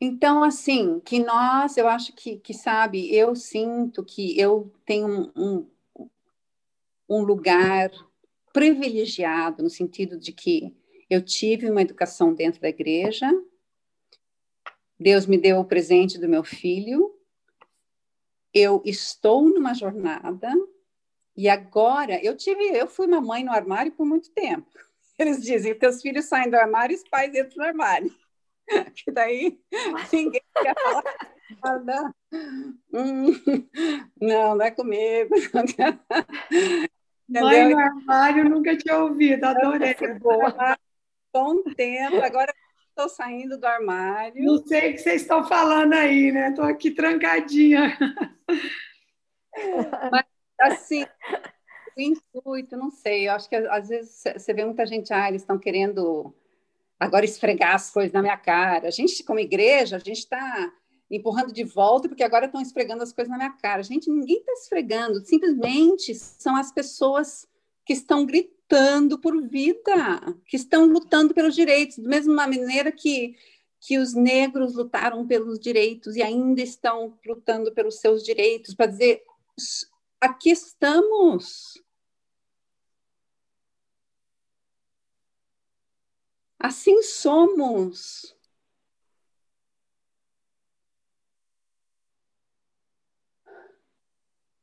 [0.07, 5.66] Então, assim, que nós, eu acho que, que sabe, eu sinto que eu tenho um,
[5.96, 6.11] um,
[7.09, 7.90] um lugar
[8.52, 10.76] privilegiado, no sentido de que
[11.09, 13.30] eu tive uma educação dentro da igreja,
[15.00, 17.18] Deus me deu o presente do meu filho,
[18.52, 20.52] eu estou numa jornada,
[21.34, 24.68] e agora eu tive, eu fui mamãe no armário por muito tempo.
[25.18, 28.24] Eles dizem, teus filhos saem do armário e os pais entram no armário.
[28.95, 29.59] que daí
[30.12, 31.05] ninguém quer falar
[31.62, 32.15] nada.
[32.93, 33.33] Hum,
[34.21, 35.35] não, não é comigo.
[37.29, 39.97] Mãe no armário, nunca tinha ouvido, adorei.
[41.33, 42.53] Bom tempo, agora
[42.91, 44.45] estou saindo do armário.
[44.45, 46.51] Não sei o que vocês estão falando aí, né?
[46.51, 47.97] Estou aqui trancadinha.
[50.12, 50.25] Mas,
[50.61, 51.05] assim,
[51.97, 55.43] o intuito, não sei, eu acho que às vezes você vê muita gente, ah, eles
[55.43, 56.35] estão querendo
[57.05, 58.88] agora esfregar as coisas na minha cara.
[58.88, 60.72] A gente, como igreja, a gente está
[61.11, 63.82] empurrando de volta porque agora estão esfregando as coisas na minha cara.
[63.82, 67.46] Gente, ninguém está esfregando, simplesmente são as pessoas
[67.84, 73.36] que estão gritando por vida, que estão lutando pelos direitos, da mesma maneira que
[73.86, 79.22] que os negros lutaram pelos direitos e ainda estão lutando pelos seus direitos, para dizer
[80.18, 81.74] aqui estamos.
[86.65, 88.35] Assim somos.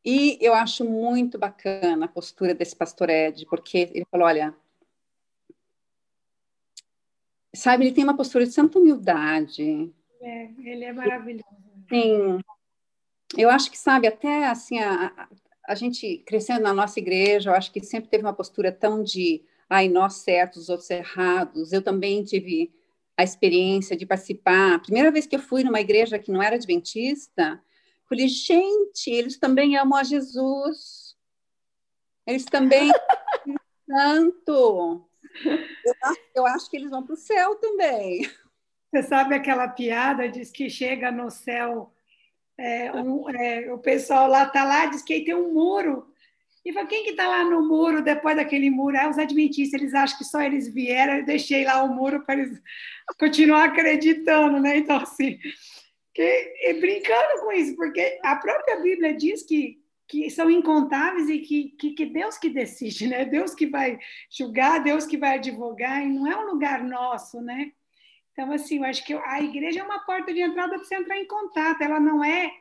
[0.03, 4.51] E eu acho muito bacana a postura desse pastor Ed, porque ele falou: olha,
[7.53, 9.93] sabe, ele tem uma postura de santa humildade.
[10.21, 11.45] É, ele é maravilhoso.
[11.87, 12.39] Sim.
[13.37, 15.29] Eu acho que, sabe, até assim, a,
[15.67, 19.45] a gente crescendo na nossa igreja, eu acho que sempre teve uma postura tão de
[19.71, 21.71] ai, nós certos, os outros errados.
[21.71, 22.73] Eu também tive
[23.15, 24.75] a experiência de participar.
[24.75, 27.63] A primeira vez que eu fui numa igreja que não era adventista,
[28.09, 31.15] falei, gente, eles também amam a Jesus.
[32.27, 32.91] Eles também
[33.87, 35.07] tanto.
[35.85, 38.29] Eu acho, eu acho que eles vão para o céu também.
[38.91, 41.93] Você sabe aquela piada, diz que chega no céu,
[42.57, 46.10] é, um, é, o pessoal lá está lá, diz que tem um muro
[46.63, 48.95] e fala, quem que está lá no muro depois daquele muro?
[48.95, 52.39] É os adventistas, eles acham que só eles vieram, eu deixei lá o muro para
[52.39, 52.61] eles
[53.19, 54.77] continuar acreditando, né?
[54.77, 55.39] Então, assim,
[56.13, 61.69] que, brincando com isso, porque a própria Bíblia diz que, que são incontáveis e que,
[61.79, 63.25] que, que Deus que decide, né?
[63.25, 63.97] Deus que vai
[64.29, 67.71] julgar, Deus que vai advogar, e não é um lugar nosso, né?
[68.33, 71.17] Então, assim, eu acho que a igreja é uma porta de entrada para você entrar
[71.17, 72.51] em contato, ela não é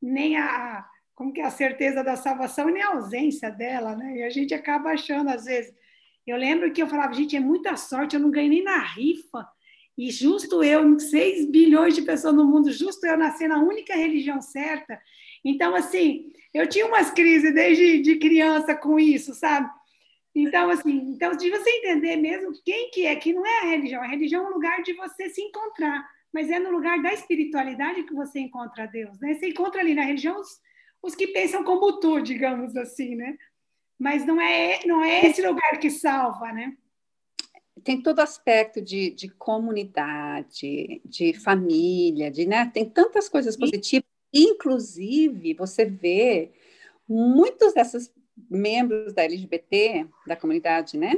[0.00, 0.86] nem a
[1.16, 4.18] como que é a certeza da salvação e a ausência dela, né?
[4.18, 5.74] E a gente acaba achando, às vezes.
[6.26, 9.48] Eu lembro que eu falava, gente, é muita sorte, eu não ganhei nem na rifa.
[9.96, 14.42] E justo eu, 6 bilhões de pessoas no mundo, justo eu nascer na única religião
[14.42, 15.00] certa.
[15.42, 19.70] Então, assim, eu tinha umas crises desde de criança com isso, sabe?
[20.34, 24.02] Então, assim, então de você entender mesmo quem que é, que não é a religião.
[24.02, 28.02] A religião é um lugar de você se encontrar, mas é no lugar da espiritualidade
[28.02, 29.32] que você encontra Deus, né?
[29.32, 30.60] Você encontra ali na religião os,
[31.06, 33.36] os que pensam como tu, digamos assim, né?
[33.98, 36.76] Mas não é, não é esse lugar que salva, né?
[37.84, 42.70] Tem todo aspecto de, de comunidade, de família, de, né?
[42.72, 44.08] Tem tantas coisas positivas.
[44.34, 46.52] Inclusive, você vê
[47.08, 48.12] muitos desses
[48.50, 51.14] membros da LGBT, da comunidade, né?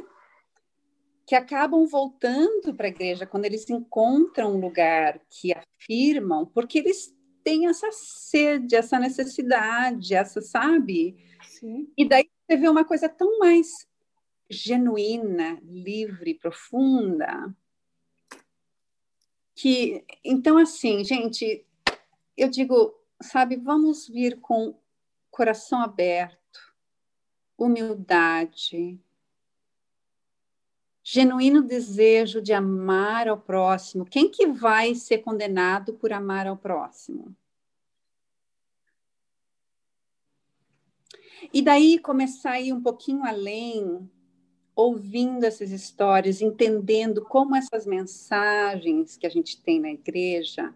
[1.26, 7.17] Que acabam voltando para a igreja quando eles encontram um lugar que afirmam, porque eles
[7.49, 11.16] tem essa sede, essa necessidade, essa, sabe?
[11.42, 11.90] Sim.
[11.96, 13.88] E daí você vê uma coisa tão mais
[14.51, 17.51] genuína, livre, profunda,
[19.55, 21.64] que então assim, gente,
[22.36, 24.78] eu digo, sabe, vamos vir com
[25.30, 26.74] coração aberto,
[27.57, 29.01] humildade,
[31.11, 34.04] genuíno desejo de amar ao próximo.
[34.04, 37.34] Quem que vai ser condenado por amar ao próximo?
[41.50, 44.06] E daí começar a ir um pouquinho além,
[44.76, 50.74] ouvindo essas histórias, entendendo como essas mensagens que a gente tem na igreja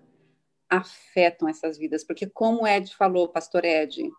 [0.67, 4.11] afetam essas vidas, porque como o Ed falou, pastor Ed,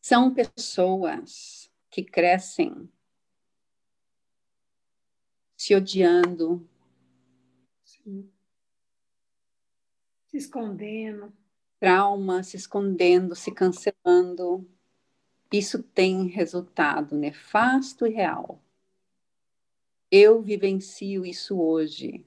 [0.00, 2.90] são pessoas que crescem
[5.62, 6.68] se odiando,
[7.84, 8.28] Sim.
[10.26, 11.32] se escondendo.
[11.78, 14.68] Trauma, se escondendo, se cancelando.
[15.52, 18.60] Isso tem resultado nefasto e real.
[20.10, 22.26] Eu vivencio isso hoje.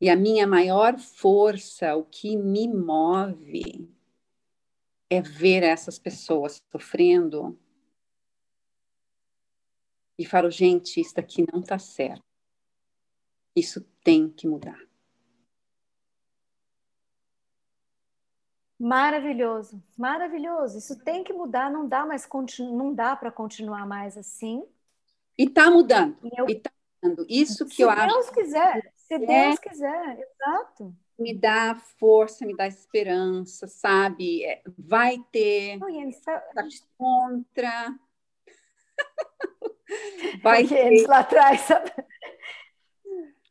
[0.00, 3.88] E a minha maior força, o que me move,
[5.08, 7.56] é ver essas pessoas sofrendo
[10.20, 12.22] e falo, gente, isso aqui não está certo.
[13.56, 14.78] Isso tem que mudar.
[18.78, 20.76] Maravilhoso, maravilhoso.
[20.76, 24.62] Isso tem que mudar, não dá mais não dá para continuar mais assim.
[25.38, 26.18] E está mudando.
[26.36, 26.46] Eu...
[26.50, 26.70] E tá
[27.26, 28.10] Isso que se eu Deus acho.
[28.10, 30.94] Se Deus quiser, se é, Deus quiser, exato.
[31.18, 34.44] Me dá força, me dá esperança, sabe?
[34.44, 35.78] É, vai ter.
[35.78, 36.38] Não, está...
[36.40, 36.68] tá
[36.98, 37.98] contra.
[40.42, 40.86] Vai Porque ter...
[40.86, 41.90] eles lá atrás, sabe?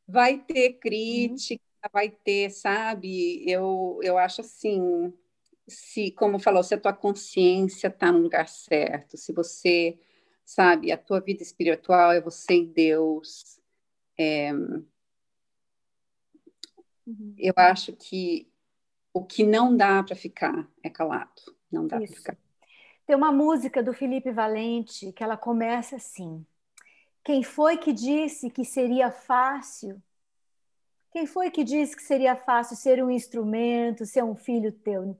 [0.08, 1.90] Vai ter crítica, uhum.
[1.94, 3.50] vai ter, sabe?
[3.50, 5.14] Eu, eu acho assim,
[5.68, 10.00] se, como falou, se a tua consciência está no lugar certo, se você,
[10.44, 13.60] sabe, a tua vida espiritual é você e Deus,
[14.18, 14.52] é,
[17.06, 17.36] uhum.
[17.38, 18.50] eu acho que
[19.14, 22.38] o que não dá para ficar é calado, não dá para ficar.
[23.10, 26.46] Tem uma música do Felipe Valente que ela começa assim:
[27.24, 30.00] Quem foi que disse que seria fácil?
[31.12, 35.20] Quem foi que disse que seria fácil ser um instrumento, ser um filho teu?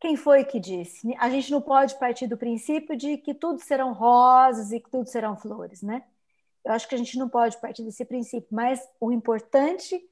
[0.00, 1.14] Quem foi que disse?
[1.18, 5.06] A gente não pode partir do princípio de que tudo serão rosas e que tudo
[5.06, 6.02] serão flores, né?
[6.64, 10.02] Eu acho que a gente não pode partir desse princípio, mas o importante,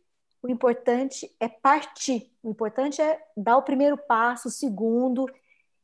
[0.43, 2.31] o importante é partir.
[2.43, 5.25] O importante é dar o primeiro passo, o segundo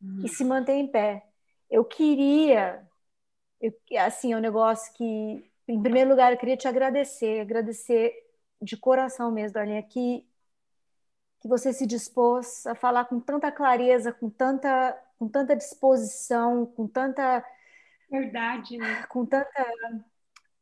[0.03, 0.23] hum.
[0.25, 1.27] e se manter em pé.
[1.71, 2.87] Eu queria,
[3.61, 8.13] eu, assim, é um negócio que, em primeiro lugar, eu queria te agradecer, agradecer
[8.61, 10.27] de coração mesmo, Darlinha, que
[11.41, 16.87] que você se dispôs a falar com tanta clareza, com tanta, com tanta disposição, com
[16.87, 17.45] tanta
[18.11, 19.05] verdade, né?
[19.09, 19.67] com tanta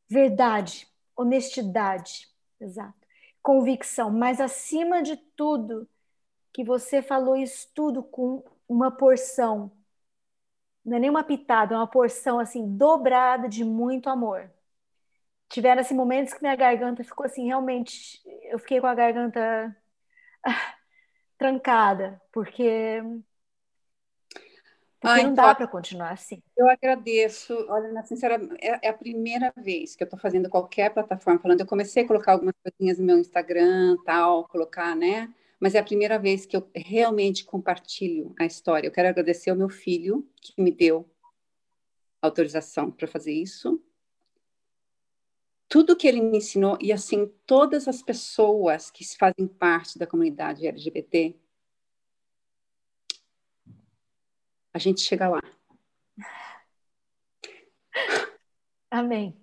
[0.08, 2.28] verdade, honestidade,
[2.60, 2.94] exato,
[3.42, 5.88] convicção, mas acima de tudo
[6.52, 9.70] que você falou isso tudo com uma porção,
[10.84, 14.50] não é nem uma pitada, é uma porção assim dobrada de muito amor.
[15.48, 19.76] Tiveram assim momentos que minha garganta ficou assim realmente, eu fiquei com a garganta
[21.38, 23.02] trancada, porque,
[25.00, 26.42] porque não dá para continuar assim.
[26.56, 27.54] Eu agradeço.
[27.68, 31.60] Olha, na sincera, é, é a primeira vez que eu estou fazendo qualquer plataforma falando.
[31.60, 35.32] Eu comecei a colocar algumas coisinhas no meu Instagram, tal, colocar, né?
[35.60, 38.86] Mas é a primeira vez que eu realmente compartilho a história.
[38.86, 41.08] Eu quero agradecer ao meu filho que me deu
[42.20, 43.82] autorização para fazer isso
[45.68, 50.66] tudo que ele me ensinou, e assim, todas as pessoas que fazem parte da comunidade
[50.66, 51.36] LGBT,
[54.72, 55.40] a gente chega lá.
[58.90, 59.36] Amém.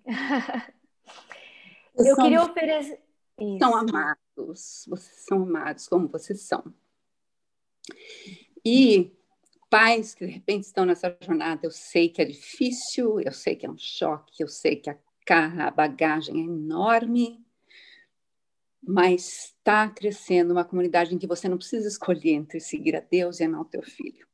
[1.95, 3.02] Eu queria oferecer.
[3.43, 3.59] Isso.
[3.59, 6.63] São amados, vocês são amados como vocês são.
[8.65, 9.11] E
[9.69, 13.65] pais que de repente estão nessa jornada, eu sei que é difícil, eu sei que
[13.65, 14.97] é um choque, eu sei que a
[15.31, 17.45] a bagagem é enorme,
[18.81, 23.39] mas está crescendo uma comunidade em que você não precisa escolher entre seguir a Deus
[23.39, 24.27] e amar o teu filho.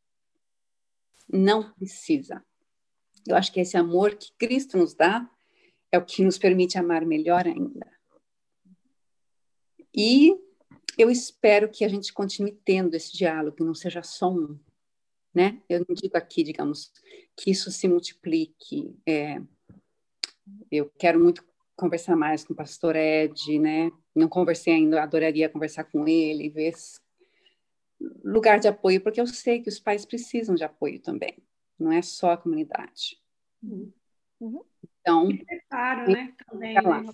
[1.32, 2.44] Não precisa.
[3.28, 5.30] Eu acho que esse amor que Cristo nos dá
[5.92, 7.88] é o que nos permite amar melhor ainda.
[9.94, 10.36] E
[10.98, 14.60] eu espero que a gente continue tendo esse diálogo, não seja só um,
[15.34, 15.62] né?
[15.70, 16.92] Eu não digo aqui, digamos,
[17.36, 18.96] que isso se multiplique.
[19.06, 19.42] É,
[20.72, 21.44] eu quero muito
[21.76, 23.92] conversar mais com o pastor Ed, né?
[24.14, 26.74] Não conversei ainda, adoraria conversar com ele, ver
[28.24, 31.38] lugar de apoio, porque eu sei que os pais precisam de apoio também,
[31.78, 33.18] não é só a comunidade.
[33.62, 33.92] Uhum.
[35.02, 36.34] Então, e preparo, né?
[36.50, 37.14] Também, né?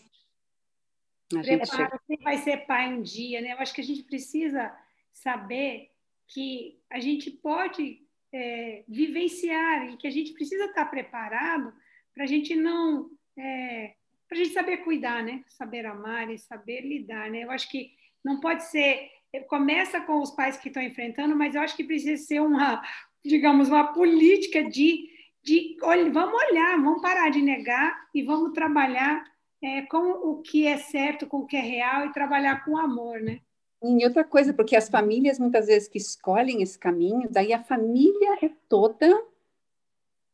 [1.33, 3.53] A gente preparo, quem vai ser pai um dia, né?
[3.53, 4.75] Eu acho que a gente precisa
[5.11, 5.89] saber
[6.27, 8.01] que a gente pode
[8.33, 11.73] é, vivenciar e que a gente precisa estar preparado
[12.13, 13.95] para a gente não é,
[14.27, 15.43] para a gente saber cuidar, né?
[15.47, 17.43] Saber amar e saber lidar, né?
[17.43, 17.91] Eu acho que
[18.23, 19.11] não pode ser
[19.47, 22.81] começa com os pais que estão enfrentando, mas eu acho que precisa ser uma,
[23.23, 25.09] digamos, uma política de,
[25.43, 29.25] de olha, vamos olhar, vamos parar de negar e vamos trabalhar
[29.65, 33.19] é, com o que é certo, com o que é real e trabalhar com amor,
[33.19, 33.39] né?
[33.83, 38.37] E outra coisa, porque as famílias muitas vezes que escolhem esse caminho, daí a família
[38.41, 39.23] é toda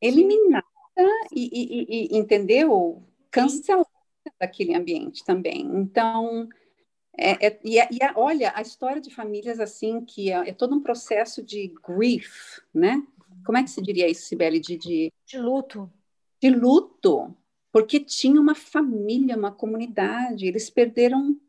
[0.02, 0.66] eliminada
[1.32, 3.03] e, e, e entendeu?
[3.30, 3.88] Cancelada
[4.40, 5.62] daquele ambiente também.
[5.62, 6.48] Então,
[7.18, 10.82] é, é, e, e olha, a história de famílias assim, que é, é, todo um
[10.82, 13.02] processo de grief, né?
[13.45, 14.60] Como é que se diria isso, Sibeli?
[14.60, 15.91] De, de, de luto.
[16.40, 17.36] De luto,
[17.72, 21.39] porque tinha uma família, uma comunidade, eles perderam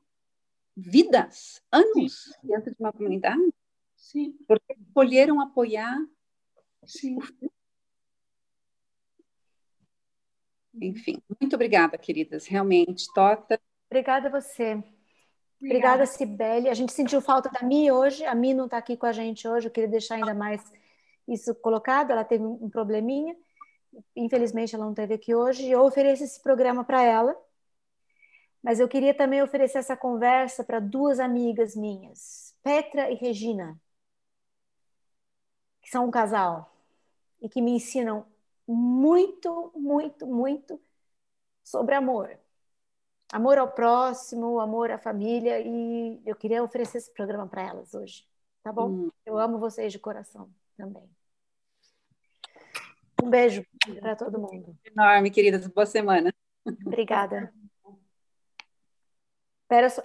[0.77, 2.49] vidas, anos Sim.
[2.49, 3.53] dentro de uma comunidade.
[3.97, 4.37] Sim.
[4.47, 5.99] Porque escolheram apoiar
[6.85, 7.19] Sim.
[7.19, 7.53] o
[10.81, 12.47] Enfim, muito obrigada, queridas.
[12.47, 13.61] Realmente, Tota.
[13.91, 14.83] Obrigada a você.
[15.61, 16.69] Obrigada, Cibele.
[16.69, 18.25] A gente sentiu falta da Mi hoje.
[18.25, 19.69] A Mi não está aqui com a gente hoje.
[19.69, 20.61] Eu queria deixar ainda mais
[21.29, 22.11] isso colocado.
[22.11, 23.37] Ela teve um probleminha.
[24.17, 25.69] Infelizmente, ela não esteve aqui hoje.
[25.71, 27.37] Eu ofereço esse programa para ela,
[28.63, 33.81] Mas eu queria também oferecer essa conversa para duas amigas minhas, Petra e Regina,
[35.83, 36.71] que são um casal
[37.41, 38.27] e que me ensinam
[38.67, 40.81] muito, muito, muito
[41.65, 42.39] sobre amor.
[43.33, 48.27] Amor ao próximo, amor à família, e eu queria oferecer esse programa para elas hoje,
[48.63, 48.89] tá bom?
[48.91, 49.11] Hum.
[49.27, 51.22] Eu amo vocês de coração também.
[53.23, 53.65] Um beijo
[54.01, 54.77] para todo mundo.
[54.85, 55.65] Enorme, queridas.
[55.69, 56.35] Boa semana.
[56.85, 57.53] Obrigada.
[59.63, 60.01] Espera só.